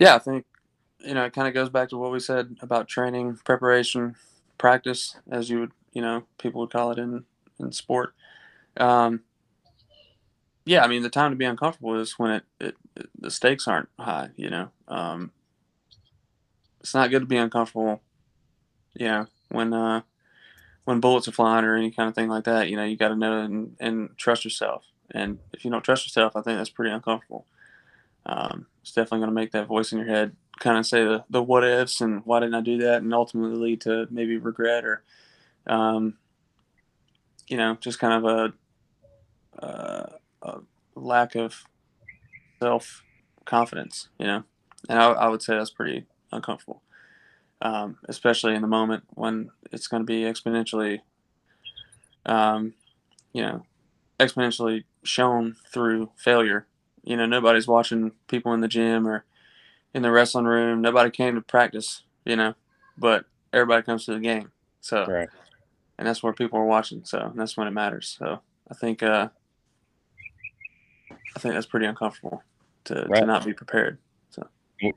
Yeah, 0.00 0.14
I 0.14 0.18
think 0.18 0.46
you 1.00 1.14
know 1.14 1.24
it 1.24 1.32
kind 1.32 1.46
of 1.46 1.54
goes 1.54 1.68
back 1.68 1.90
to 1.90 1.98
what 1.98 2.10
we 2.10 2.20
said 2.20 2.56
about 2.62 2.88
training, 2.88 3.38
preparation, 3.44 4.16
practice, 4.56 5.16
as 5.30 5.50
you 5.50 5.60
would 5.60 5.72
you 5.92 6.02
know 6.02 6.24
people 6.38 6.62
would 6.62 6.70
call 6.70 6.90
it 6.90 6.98
in 6.98 7.24
in 7.60 7.72
sport. 7.72 8.14
Um, 8.76 9.22
yeah, 10.68 10.84
I 10.84 10.88
mean 10.88 11.02
the 11.02 11.10
time 11.10 11.32
to 11.32 11.36
be 11.36 11.44
uncomfortable 11.44 11.98
is 11.98 12.18
when 12.18 12.30
it, 12.30 12.44
it, 12.60 12.76
it 12.96 13.10
the 13.18 13.30
stakes 13.30 13.66
aren't 13.66 13.88
high. 13.98 14.30
You 14.36 14.50
know, 14.50 14.70
um, 14.86 15.32
it's 16.80 16.94
not 16.94 17.10
good 17.10 17.20
to 17.20 17.26
be 17.26 17.36
uncomfortable. 17.36 18.02
Know, 18.98 19.26
when 19.48 19.72
uh, 19.72 20.02
when 20.84 21.00
bullets 21.00 21.28
are 21.28 21.32
flying 21.32 21.64
or 21.64 21.76
any 21.76 21.90
kind 21.90 22.08
of 22.08 22.14
thing 22.14 22.28
like 22.28 22.44
that, 22.44 22.68
you 22.68 22.76
know, 22.76 22.84
you 22.84 22.96
got 22.96 23.08
to 23.08 23.16
know 23.16 23.40
and, 23.40 23.76
and 23.80 24.10
trust 24.16 24.44
yourself. 24.44 24.84
And 25.10 25.38
if 25.52 25.64
you 25.64 25.70
don't 25.70 25.84
trust 25.84 26.06
yourself, 26.06 26.36
I 26.36 26.42
think 26.42 26.58
that's 26.58 26.70
pretty 26.70 26.92
uncomfortable. 26.92 27.46
Um, 28.26 28.66
it's 28.82 28.92
definitely 28.92 29.20
going 29.20 29.30
to 29.30 29.34
make 29.34 29.52
that 29.52 29.68
voice 29.68 29.92
in 29.92 29.98
your 29.98 30.08
head 30.08 30.36
kind 30.58 30.78
of 30.78 30.86
say 30.86 31.04
the, 31.04 31.24
the 31.30 31.42
what 31.42 31.64
ifs 31.64 32.00
and 32.00 32.22
why 32.24 32.40
didn't 32.40 32.54
I 32.54 32.60
do 32.60 32.78
that, 32.78 33.02
and 33.02 33.14
ultimately 33.14 33.56
lead 33.56 33.80
to 33.82 34.06
maybe 34.10 34.36
regret 34.36 34.84
or, 34.84 35.02
um, 35.66 36.18
you 37.46 37.56
know, 37.56 37.76
just 37.80 37.98
kind 37.98 38.24
of 38.24 38.52
a, 39.62 39.64
uh, 39.64 40.06
a 40.48 41.00
lack 41.00 41.34
of 41.34 41.64
self 42.60 43.02
confidence, 43.44 44.08
you 44.18 44.26
know. 44.26 44.44
And 44.88 44.98
I, 44.98 45.10
I 45.10 45.28
would 45.28 45.42
say 45.42 45.56
that's 45.56 45.70
pretty 45.70 46.06
uncomfortable, 46.32 46.82
um, 47.62 47.98
especially 48.08 48.54
in 48.54 48.62
the 48.62 48.68
moment 48.68 49.04
when 49.14 49.50
it's 49.72 49.86
going 49.88 50.02
to 50.02 50.06
be 50.06 50.22
exponentially, 50.22 51.00
um, 52.26 52.74
you 53.32 53.42
know, 53.42 53.64
exponentially 54.20 54.84
shown 55.02 55.56
through 55.72 56.10
failure. 56.16 56.66
You 57.02 57.16
know, 57.16 57.26
nobody's 57.26 57.66
watching 57.66 58.12
people 58.28 58.52
in 58.52 58.60
the 58.60 58.68
gym 58.68 59.06
or 59.06 59.24
in 59.94 60.02
the 60.02 60.10
wrestling 60.10 60.44
room. 60.44 60.80
Nobody 60.82 61.10
came 61.10 61.34
to 61.34 61.40
practice, 61.40 62.02
you 62.24 62.36
know, 62.36 62.54
but 62.96 63.24
everybody 63.52 63.82
comes 63.82 64.04
to 64.04 64.14
the 64.14 64.20
game. 64.20 64.52
So, 64.80 65.06
Right. 65.06 65.28
and 65.98 66.06
that's 66.06 66.22
where 66.22 66.32
people 66.32 66.58
are 66.58 66.64
watching. 66.64 67.04
So, 67.04 67.32
that's 67.34 67.56
when 67.56 67.66
it 67.66 67.72
matters. 67.72 68.16
So, 68.18 68.40
I 68.70 68.74
think, 68.74 69.02
uh, 69.02 69.30
I 71.36 71.40
think 71.40 71.54
that's 71.54 71.66
pretty 71.66 71.86
uncomfortable 71.86 72.42
to, 72.84 73.06
Right. 73.08 73.20
to 73.20 73.26
not 73.26 73.44
be 73.44 73.52
prepared. 73.52 73.98
So. 74.30 74.46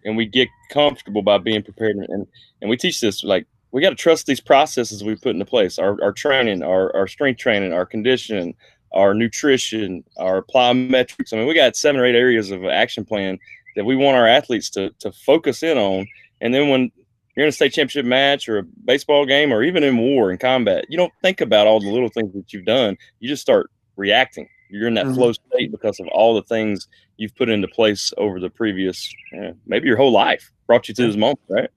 and 0.05 0.15
we 0.17 0.25
get 0.25 0.47
comfortable 0.71 1.21
by 1.21 1.37
being 1.37 1.63
prepared 1.63 1.95
and 1.95 2.27
and 2.61 2.69
we 2.69 2.77
teach 2.77 3.01
this 3.01 3.23
like 3.23 3.47
we 3.71 3.81
got 3.81 3.89
to 3.89 3.95
trust 3.95 4.25
these 4.27 4.39
processes 4.41 5.03
we 5.03 5.15
put 5.15 5.33
into 5.33 5.45
place 5.45 5.79
our, 5.79 6.01
our 6.03 6.11
training 6.11 6.61
our, 6.63 6.95
our 6.95 7.07
strength 7.07 7.39
training 7.39 7.73
our 7.73 7.85
conditioning 7.85 8.53
our 8.93 9.13
nutrition 9.13 10.03
our 10.17 10.43
plyometrics 10.43 11.33
i 11.33 11.37
mean 11.37 11.47
we 11.47 11.53
got 11.53 11.75
seven 11.75 11.99
or 11.99 12.05
eight 12.05 12.15
areas 12.15 12.51
of 12.51 12.63
action 12.65 13.03
plan 13.05 13.39
that 13.75 13.85
we 13.85 13.95
want 13.95 14.17
our 14.17 14.27
athletes 14.27 14.69
to, 14.69 14.91
to 14.99 15.11
focus 15.11 15.63
in 15.63 15.77
on 15.77 16.05
and 16.41 16.53
then 16.53 16.69
when 16.69 16.91
you're 17.35 17.45
in 17.45 17.49
a 17.49 17.53
state 17.53 17.73
championship 17.73 18.05
match 18.05 18.47
or 18.49 18.59
a 18.59 18.63
baseball 18.85 19.25
game 19.25 19.51
or 19.53 19.63
even 19.63 19.83
in 19.83 19.97
war 19.97 20.29
and 20.29 20.39
combat 20.39 20.85
you 20.89 20.97
don't 20.97 21.13
think 21.21 21.41
about 21.41 21.65
all 21.67 21.79
the 21.79 21.89
little 21.89 22.09
things 22.09 22.31
that 22.33 22.51
you've 22.53 22.65
done 22.65 22.95
you 23.19 23.27
just 23.29 23.41
start 23.41 23.71
reacting 23.95 24.47
you're 24.71 24.87
in 24.87 24.93
that 24.95 25.05
Mhm. 25.07 25.15
flow 25.15 25.31
state 25.33 25.71
because 25.71 25.99
of 25.99 26.07
all 26.07 26.33
the 26.33 26.43
things 26.43 26.87
you've 27.17 27.35
put 27.35 27.49
into 27.49 27.67
place 27.67 28.13
over 28.17 28.39
the 28.39 28.49
previous, 28.49 29.13
uh, 29.37 29.51
maybe 29.65 29.87
your 29.87 29.97
whole 29.97 30.11
life 30.11 30.51
brought 30.67 30.87
you 30.87 30.93
to 30.95 31.07
this 31.07 31.15
moment, 31.15 31.39
right? 31.49 31.69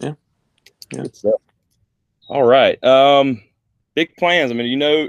Yeah. 0.00 0.14
Yeah. 0.92 1.04
All 2.28 2.44
right. 2.44 2.82
Um, 2.84 3.42
big 3.94 4.14
plans. 4.16 4.50
I 4.50 4.54
mean, 4.54 4.66
you 4.66 4.76
know, 4.76 5.08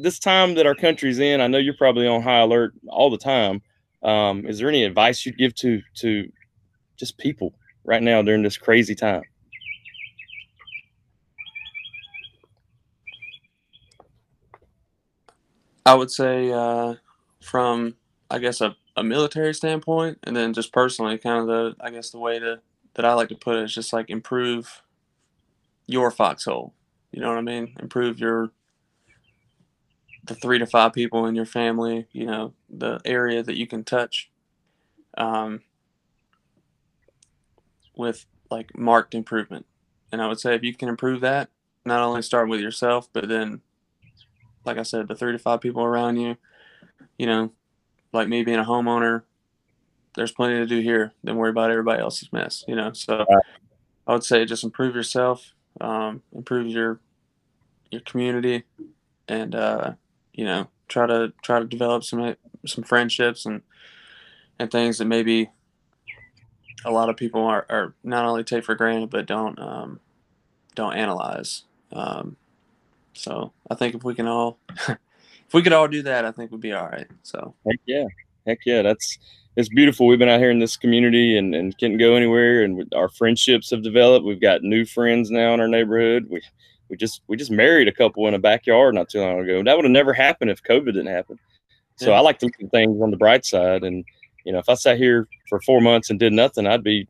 this 0.00 0.18
time 0.18 0.54
that 0.54 0.66
our 0.66 0.74
country's 0.74 1.18
in, 1.18 1.40
I 1.40 1.46
know 1.46 1.58
you're 1.58 1.74
probably 1.74 2.06
on 2.06 2.22
high 2.22 2.40
alert 2.40 2.74
all 2.88 3.10
the 3.10 3.18
time. 3.18 3.62
Um, 4.02 4.46
is 4.46 4.58
there 4.58 4.68
any 4.68 4.84
advice 4.84 5.24
you'd 5.24 5.38
give 5.38 5.54
to 5.56 5.80
to 5.96 6.30
just 6.96 7.18
people 7.18 7.54
right 7.84 8.02
now 8.02 8.22
during 8.22 8.42
this 8.42 8.56
crazy 8.56 8.94
time? 8.94 9.22
I 15.86 15.94
would 15.94 16.10
say 16.10 16.50
uh, 16.50 16.94
from 17.42 17.96
I 18.30 18.38
guess 18.38 18.60
a, 18.60 18.76
a 18.96 19.04
military 19.04 19.54
standpoint, 19.54 20.18
and 20.24 20.34
then 20.34 20.52
just 20.52 20.72
personally, 20.72 21.18
kind 21.18 21.40
of 21.40 21.46
the 21.46 21.76
I 21.80 21.90
guess 21.90 22.10
the 22.10 22.18
way 22.18 22.38
to 22.38 22.60
that 22.94 23.04
I 23.04 23.14
like 23.14 23.28
to 23.28 23.34
put 23.34 23.56
it 23.56 23.64
is 23.64 23.74
just 23.74 23.92
like 23.92 24.10
improve 24.10 24.82
your 25.86 26.10
foxhole. 26.10 26.72
You 27.12 27.20
know 27.20 27.28
what 27.28 27.38
I 27.38 27.42
mean? 27.42 27.74
Improve 27.80 28.18
your 28.18 28.50
the 30.24 30.34
three 30.34 30.58
to 30.58 30.66
five 30.66 30.94
people 30.94 31.26
in 31.26 31.34
your 31.34 31.46
family. 31.46 32.06
You 32.12 32.26
know 32.26 32.54
the 32.70 33.00
area 33.04 33.42
that 33.42 33.56
you 33.56 33.66
can 33.66 33.84
touch. 33.84 34.30
Um, 35.16 35.60
with 37.96 38.26
like 38.50 38.76
marked 38.76 39.14
improvement, 39.14 39.66
and 40.10 40.20
I 40.20 40.26
would 40.26 40.40
say 40.40 40.54
if 40.54 40.64
you 40.64 40.74
can 40.74 40.88
improve 40.88 41.20
that, 41.20 41.50
not 41.84 42.00
only 42.00 42.22
start 42.22 42.48
with 42.48 42.60
yourself, 42.60 43.08
but 43.12 43.28
then 43.28 43.60
like 44.64 44.78
I 44.78 44.82
said, 44.82 45.08
the 45.08 45.14
three 45.14 45.32
to 45.32 45.38
five 45.38 45.60
people 45.60 45.82
around 45.82 46.16
you, 46.16 46.36
you 47.18 47.26
know, 47.26 47.52
like 48.12 48.28
me 48.28 48.42
being 48.44 48.58
a 48.58 48.64
homeowner, 48.64 49.22
there's 50.16 50.32
plenty 50.32 50.54
to 50.56 50.66
do 50.66 50.80
here. 50.80 51.12
Then 51.22 51.36
worry 51.36 51.50
about 51.50 51.70
everybody 51.70 52.00
else's 52.00 52.32
mess, 52.32 52.64
you 52.68 52.76
know. 52.76 52.92
So. 52.92 53.24
I 54.06 54.12
would 54.12 54.24
say 54.24 54.44
just 54.44 54.64
improve 54.64 54.94
yourself, 54.94 55.52
um, 55.80 56.22
improve 56.34 56.66
your 56.66 57.00
your 57.90 58.02
community, 58.02 58.64
and 59.28 59.54
uh, 59.54 59.92
you 60.32 60.44
know, 60.44 60.68
try 60.88 61.06
to 61.06 61.32
try 61.42 61.58
to 61.58 61.64
develop 61.64 62.04
some 62.04 62.36
some 62.66 62.84
friendships 62.84 63.46
and 63.46 63.62
and 64.58 64.70
things 64.70 64.98
that 64.98 65.06
maybe 65.06 65.50
a 66.84 66.90
lot 66.90 67.08
of 67.08 67.16
people 67.16 67.44
are, 67.44 67.66
are 67.70 67.94
not 68.04 68.26
only 68.26 68.44
take 68.44 68.62
for 68.62 68.74
granted 68.74 69.10
but 69.10 69.26
don't 69.26 69.58
um, 69.58 70.00
don't 70.74 70.94
analyze. 70.94 71.62
Um, 71.92 72.36
so 73.14 73.52
I 73.70 73.74
think 73.74 73.94
if 73.94 74.04
we 74.04 74.14
can 74.14 74.26
all, 74.26 74.58
if 74.88 75.54
we 75.54 75.62
could 75.62 75.72
all 75.72 75.88
do 75.88 76.02
that, 76.02 76.24
I 76.24 76.30
think 76.30 76.50
we'd 76.50 76.60
be 76.60 76.72
all 76.72 76.86
right. 76.86 77.06
So 77.22 77.54
Heck 77.66 77.80
yeah, 77.86 78.04
heck 78.46 78.58
yeah. 78.66 78.82
That's 78.82 79.18
it's 79.56 79.68
beautiful. 79.68 80.06
We've 80.06 80.18
been 80.18 80.28
out 80.28 80.40
here 80.40 80.50
in 80.50 80.58
this 80.58 80.76
community 80.76 81.38
and, 81.38 81.54
and 81.54 81.76
can't 81.78 81.98
go 81.98 82.16
anywhere, 82.16 82.62
and 82.62 82.92
our 82.94 83.08
friendships 83.08 83.70
have 83.70 83.82
developed. 83.82 84.26
We've 84.26 84.40
got 84.40 84.62
new 84.62 84.84
friends 84.84 85.30
now 85.30 85.54
in 85.54 85.60
our 85.60 85.68
neighborhood. 85.68 86.26
We 86.28 86.42
we 86.88 86.96
just 86.96 87.22
we 87.28 87.36
just 87.36 87.50
married 87.50 87.88
a 87.88 87.92
couple 87.92 88.26
in 88.28 88.34
a 88.34 88.38
backyard 88.38 88.94
not 88.94 89.08
too 89.08 89.20
long 89.20 89.40
ago. 89.40 89.62
That 89.62 89.76
would 89.76 89.84
have 89.84 89.92
never 89.92 90.12
happened 90.12 90.50
if 90.50 90.62
COVID 90.62 90.86
didn't 90.86 91.06
happen. 91.06 91.38
So 91.96 92.10
Yeah. 92.10 92.18
I 92.18 92.20
like 92.20 92.38
to 92.40 92.46
look 92.46 92.54
at 92.62 92.70
things 92.70 93.00
on 93.00 93.10
the 93.10 93.16
bright 93.16 93.44
side. 93.44 93.84
And 93.84 94.04
you 94.44 94.52
know, 94.52 94.58
if 94.58 94.68
I 94.68 94.74
sat 94.74 94.98
here 94.98 95.28
for 95.48 95.60
four 95.62 95.80
months 95.80 96.10
and 96.10 96.18
did 96.18 96.32
nothing, 96.32 96.66
I'd 96.66 96.84
be 96.84 97.08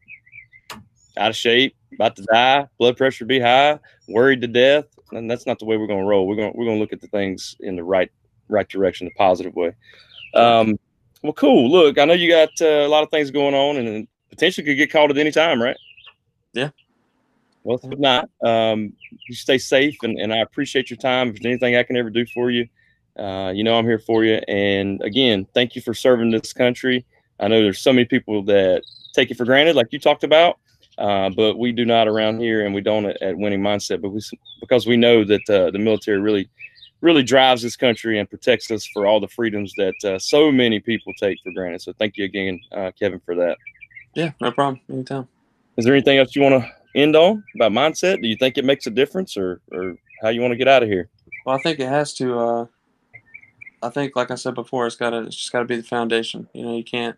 out 1.17 1.31
of 1.31 1.37
shape, 1.37 1.77
about 1.95 2.17
to 2.17 2.23
die, 2.23 2.67
blood 2.79 2.97
pressure 2.97 3.25
be 3.25 3.41
high, 3.41 3.79
worried 4.09 4.41
to 4.43 4.49
death. 4.49 4.87
And 5.17 5.31
that's 5.31 5.47
not 5.47 5.59
the 5.59 5.65
way 5.65 5.77
we're 5.77 5.87
going 5.87 6.01
to 6.01 6.07
roll. 6.07 6.27
We're 6.27 6.37
going 6.37 6.53
we're 6.55 6.65
going 6.65 6.77
to 6.77 6.81
look 6.81 6.93
at 6.93 7.01
the 7.01 7.09
things 7.09 7.57
in 7.61 7.77
the 7.77 7.85
right 7.85 8.11
right 8.49 8.69
direction, 8.69 9.07
the 9.07 9.15
positive 9.15 9.55
way. 9.55 9.73
Um, 10.35 10.79
well, 11.23 11.33
cool. 11.33 11.71
Look, 11.71 11.99
I 11.99 12.05
know 12.05 12.15
you 12.15 12.29
got 12.29 12.51
uh, 12.61 12.87
a 12.87 12.89
lot 12.89 13.03
of 13.03 13.11
things 13.11 13.31
going 13.31 13.55
on, 13.55 13.77
and, 13.77 14.09
potentially 14.31 14.67
could 14.67 14.77
get 14.77 14.91
called 14.91 15.13
at 15.13 15.17
any 15.17 15.31
time, 15.31 15.63
right? 15.63 15.77
Yeah. 16.55 16.71
Well, 17.63 17.79
if 17.81 17.99
not, 17.99 18.29
um, 18.45 18.93
you 19.29 19.35
stay 19.35 19.59
safe, 19.59 19.97
and, 20.03 20.19
and 20.19 20.33
I 20.33 20.39
appreciate 20.39 20.91
your 20.91 20.97
time. 20.97 21.29
If 21.29 21.35
there's 21.35 21.53
anything 21.53 21.77
I 21.77 21.85
can 21.85 21.97
ever 21.97 22.11
do 22.11 22.27
for 22.27 22.51
you, 22.51 22.67
uh, 23.17 23.53
you 23.55 23.63
know 23.63 23.79
I'm 23.79 23.85
here 23.85 24.01
for 24.01 24.25
you. 24.25 24.41
And 24.49 25.01
again, 25.03 25.47
thank 25.55 25.77
you 25.77 25.83
for 25.83 25.95
serving 25.95 26.31
this 26.31 26.53
country. 26.53 27.07
I 27.39 27.47
know 27.47 27.63
there's 27.63 27.79
so 27.79 27.93
many 27.93 28.07
people 28.07 28.43
that 28.45 28.83
take 29.15 29.31
it 29.31 29.37
for 29.37 29.45
granted, 29.45 29.77
like 29.77 29.93
you 29.93 30.01
talked 30.01 30.25
about, 30.25 30.59
uh, 30.99 31.31
but 31.31 31.59
we 31.59 31.73
do 31.73 31.85
not 31.85 32.09
around 32.09 32.39
here, 32.39 32.65
and 32.65 32.75
we 32.75 32.81
don't 32.81 33.07
at, 33.07 33.21
at 33.23 33.37
Winning 33.37 33.61
Mindset. 33.61 34.01
But 34.01 34.11
we 34.11 34.21
because 34.61 34.87
we 34.87 34.97
know 34.97 35.25
that 35.25 35.49
uh, 35.51 35.71
the 35.71 35.79
military 35.79 36.21
really 36.21 36.49
really 37.01 37.23
drives 37.23 37.61
this 37.63 37.77
country 37.77 38.19
and 38.19 38.29
protects 38.29 38.71
us 38.71 38.87
for 38.87 39.07
all 39.07 39.21
the 39.21 39.29
freedoms 39.29 39.75
that 39.77 39.95
uh, 40.05 40.19
so 40.19 40.51
many 40.51 40.81
people 40.81 41.13
take 41.21 41.39
for 41.45 41.53
granted. 41.53 41.83
So 41.83 41.93
thank 41.99 42.17
you 42.17 42.25
again, 42.25 42.59
uh, 42.73 42.93
Kevin, 42.99 43.21
for 43.21 43.35
that. 43.35 43.59
yeah, 44.15 44.33
no 44.41 44.51
problem. 44.51 44.81
Anytime. 44.91 45.29
Is 45.77 45.85
there 45.85 45.95
anything 45.95 46.19
else 46.19 46.35
you 46.35 46.43
want 46.43 46.63
to 46.63 46.71
end 46.95 47.15
on 47.17 47.45
about 47.57 47.73
mindset? 47.73 48.23
Do 48.23 48.29
you 48.29 48.37
think 48.37 48.57
it 48.57 48.65
makes 48.65 48.87
a 48.87 48.91
difference, 48.91 49.37
or 49.37 49.61
or 49.73 49.97
how 50.23 50.29
you 50.29 50.41
want 50.41 50.53
to 50.53 50.57
get 50.57 50.69
out 50.69 50.83
of 50.83 50.89
here? 50.89 51.09
Well, 51.45 51.57
I 51.57 51.61
think 51.61 51.81
it 51.81 51.89
has 51.89 52.15
to. 52.15 52.39
Uh, 52.39 52.67
I 53.83 53.91
think, 53.91 54.17
like 54.17 54.31
I 54.31 54.37
said 54.37 54.55
before, 54.55 54.87
it's 54.87 54.97
got 54.97 55.11
to. 55.11 55.25
It's 55.25 55.37
just 55.37 55.53
got 55.53 55.59
to 55.59 55.65
be 55.67 55.77
the 55.77 55.83
foundation. 55.83 56.49
You 56.53 56.65
know, 56.65 56.77
you 56.77 56.85
can't. 56.85 57.17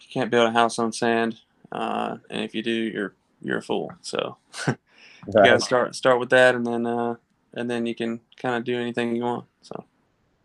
You 0.00 0.06
can't 0.10 0.30
build 0.30 0.48
a 0.48 0.52
house 0.52 0.78
on 0.78 0.92
sand. 0.92 1.40
Uh, 1.72 2.16
and 2.30 2.44
if 2.44 2.54
you 2.54 2.62
do, 2.62 2.70
you're 2.70 3.14
you're 3.42 3.58
a 3.58 3.62
fool. 3.62 3.92
So 4.00 4.36
you 4.66 4.76
gotta 5.32 5.60
start 5.60 5.94
start 5.94 6.18
with 6.18 6.30
that, 6.30 6.54
and 6.54 6.66
then 6.66 6.86
uh, 6.86 7.16
and 7.54 7.70
then 7.70 7.86
you 7.86 7.94
can 7.94 8.20
kind 8.36 8.56
of 8.56 8.64
do 8.64 8.78
anything 8.78 9.16
you 9.16 9.22
want. 9.22 9.46
So 9.62 9.84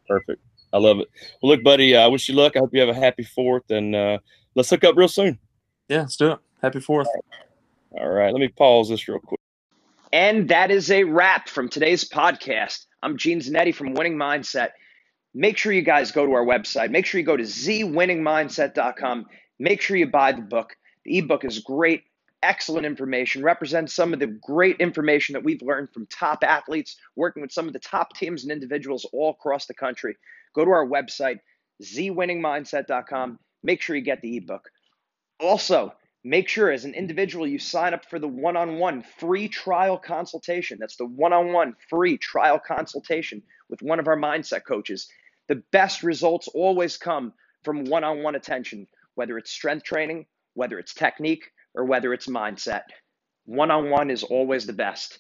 perfect. 0.07 0.41
I 0.73 0.77
love 0.77 0.99
it. 0.99 1.09
Well, 1.41 1.53
look, 1.53 1.63
buddy, 1.63 1.95
I 1.95 2.07
wish 2.07 2.27
you 2.27 2.35
luck. 2.35 2.55
I 2.55 2.59
hope 2.59 2.73
you 2.73 2.81
have 2.81 2.89
a 2.89 2.93
happy 2.93 3.23
fourth, 3.23 3.69
and 3.69 3.95
uh, 3.95 4.17
let's 4.55 4.69
hook 4.69 4.83
up 4.83 4.97
real 4.97 5.07
soon. 5.07 5.39
Yeah, 5.87 6.01
let's 6.01 6.17
do 6.17 6.31
it. 6.31 6.39
Happy 6.61 6.79
fourth. 6.79 7.07
All 7.91 8.09
right, 8.09 8.33
let 8.33 8.39
me 8.39 8.49
pause 8.49 8.89
this 8.89 9.07
real 9.07 9.19
quick. 9.19 9.39
And 10.11 10.49
that 10.49 10.71
is 10.71 10.91
a 10.91 11.03
wrap 11.03 11.49
from 11.49 11.69
today's 11.69 12.07
podcast. 12.07 12.85
I'm 13.03 13.17
Gene 13.17 13.39
Zanetti 13.39 13.73
from 13.73 13.93
Winning 13.93 14.17
Mindset. 14.17 14.71
Make 15.33 15.57
sure 15.57 15.71
you 15.71 15.81
guys 15.81 16.11
go 16.11 16.25
to 16.25 16.31
our 16.33 16.45
website. 16.45 16.89
Make 16.89 17.05
sure 17.05 17.19
you 17.19 17.25
go 17.25 17.37
to 17.37 17.43
zwinningmindset.com. 17.43 19.25
Make 19.59 19.81
sure 19.81 19.97
you 19.97 20.07
buy 20.07 20.31
the 20.31 20.41
book. 20.41 20.75
The 21.05 21.19
ebook 21.19 21.45
is 21.45 21.59
great, 21.59 22.03
excellent 22.41 22.85
information, 22.85 23.43
represents 23.43 23.93
some 23.93 24.13
of 24.13 24.19
the 24.19 24.27
great 24.27 24.77
information 24.79 25.33
that 25.33 25.43
we've 25.43 25.61
learned 25.61 25.91
from 25.93 26.07
top 26.07 26.43
athletes, 26.43 26.97
working 27.15 27.41
with 27.41 27.51
some 27.51 27.67
of 27.67 27.73
the 27.73 27.79
top 27.79 28.15
teams 28.15 28.43
and 28.43 28.51
individuals 28.51 29.05
all 29.13 29.31
across 29.31 29.67
the 29.67 29.73
country. 29.73 30.15
Go 30.53 30.65
to 30.65 30.71
our 30.71 30.87
website, 30.87 31.39
zwinningmindset.com. 31.83 33.39
Make 33.63 33.81
sure 33.81 33.95
you 33.95 34.01
get 34.01 34.21
the 34.21 34.37
ebook. 34.37 34.69
Also, 35.39 35.93
make 36.23 36.47
sure 36.47 36.71
as 36.71 36.85
an 36.85 36.95
individual 36.95 37.45
you 37.47 37.59
sign 37.59 37.93
up 37.93 38.05
for 38.05 38.17
the 38.17 38.27
one 38.27 38.57
on 38.57 38.77
one 38.77 39.03
free 39.19 39.47
trial 39.47 39.97
consultation. 39.97 40.77
That's 40.79 40.97
the 40.97 41.05
one 41.05 41.33
on 41.33 41.53
one 41.53 41.75
free 41.89 42.17
trial 42.17 42.59
consultation 42.59 43.43
with 43.69 43.81
one 43.81 43.99
of 43.99 44.07
our 44.07 44.17
mindset 44.17 44.65
coaches. 44.65 45.07
The 45.47 45.61
best 45.71 46.01
results 46.01 46.47
always 46.47 46.97
come 46.97 47.33
from 47.63 47.85
one 47.85 48.03
on 48.03 48.23
one 48.23 48.35
attention, 48.35 48.87
whether 49.15 49.37
it's 49.37 49.51
strength 49.51 49.83
training, 49.83 50.25
whether 50.55 50.79
it's 50.79 50.93
technique, 50.93 51.51
or 51.75 51.85
whether 51.85 52.13
it's 52.13 52.27
mindset. 52.27 52.83
One 53.45 53.69
on 53.69 53.89
one 53.89 54.09
is 54.09 54.23
always 54.23 54.65
the 54.65 54.73
best. 54.73 55.19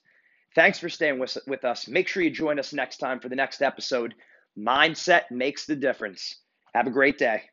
Thanks 0.55 0.79
for 0.79 0.89
staying 0.89 1.19
with, 1.19 1.37
with 1.47 1.63
us. 1.65 1.87
Make 1.87 2.07
sure 2.07 2.23
you 2.23 2.31
join 2.31 2.59
us 2.59 2.73
next 2.73 2.97
time 2.97 3.19
for 3.19 3.29
the 3.29 3.35
next 3.35 3.61
episode. 3.61 4.15
Mindset 4.57 5.29
makes 5.29 5.65
the 5.65 5.75
difference. 5.75 6.39
Have 6.73 6.87
a 6.87 6.91
great 6.91 7.17
day. 7.17 7.43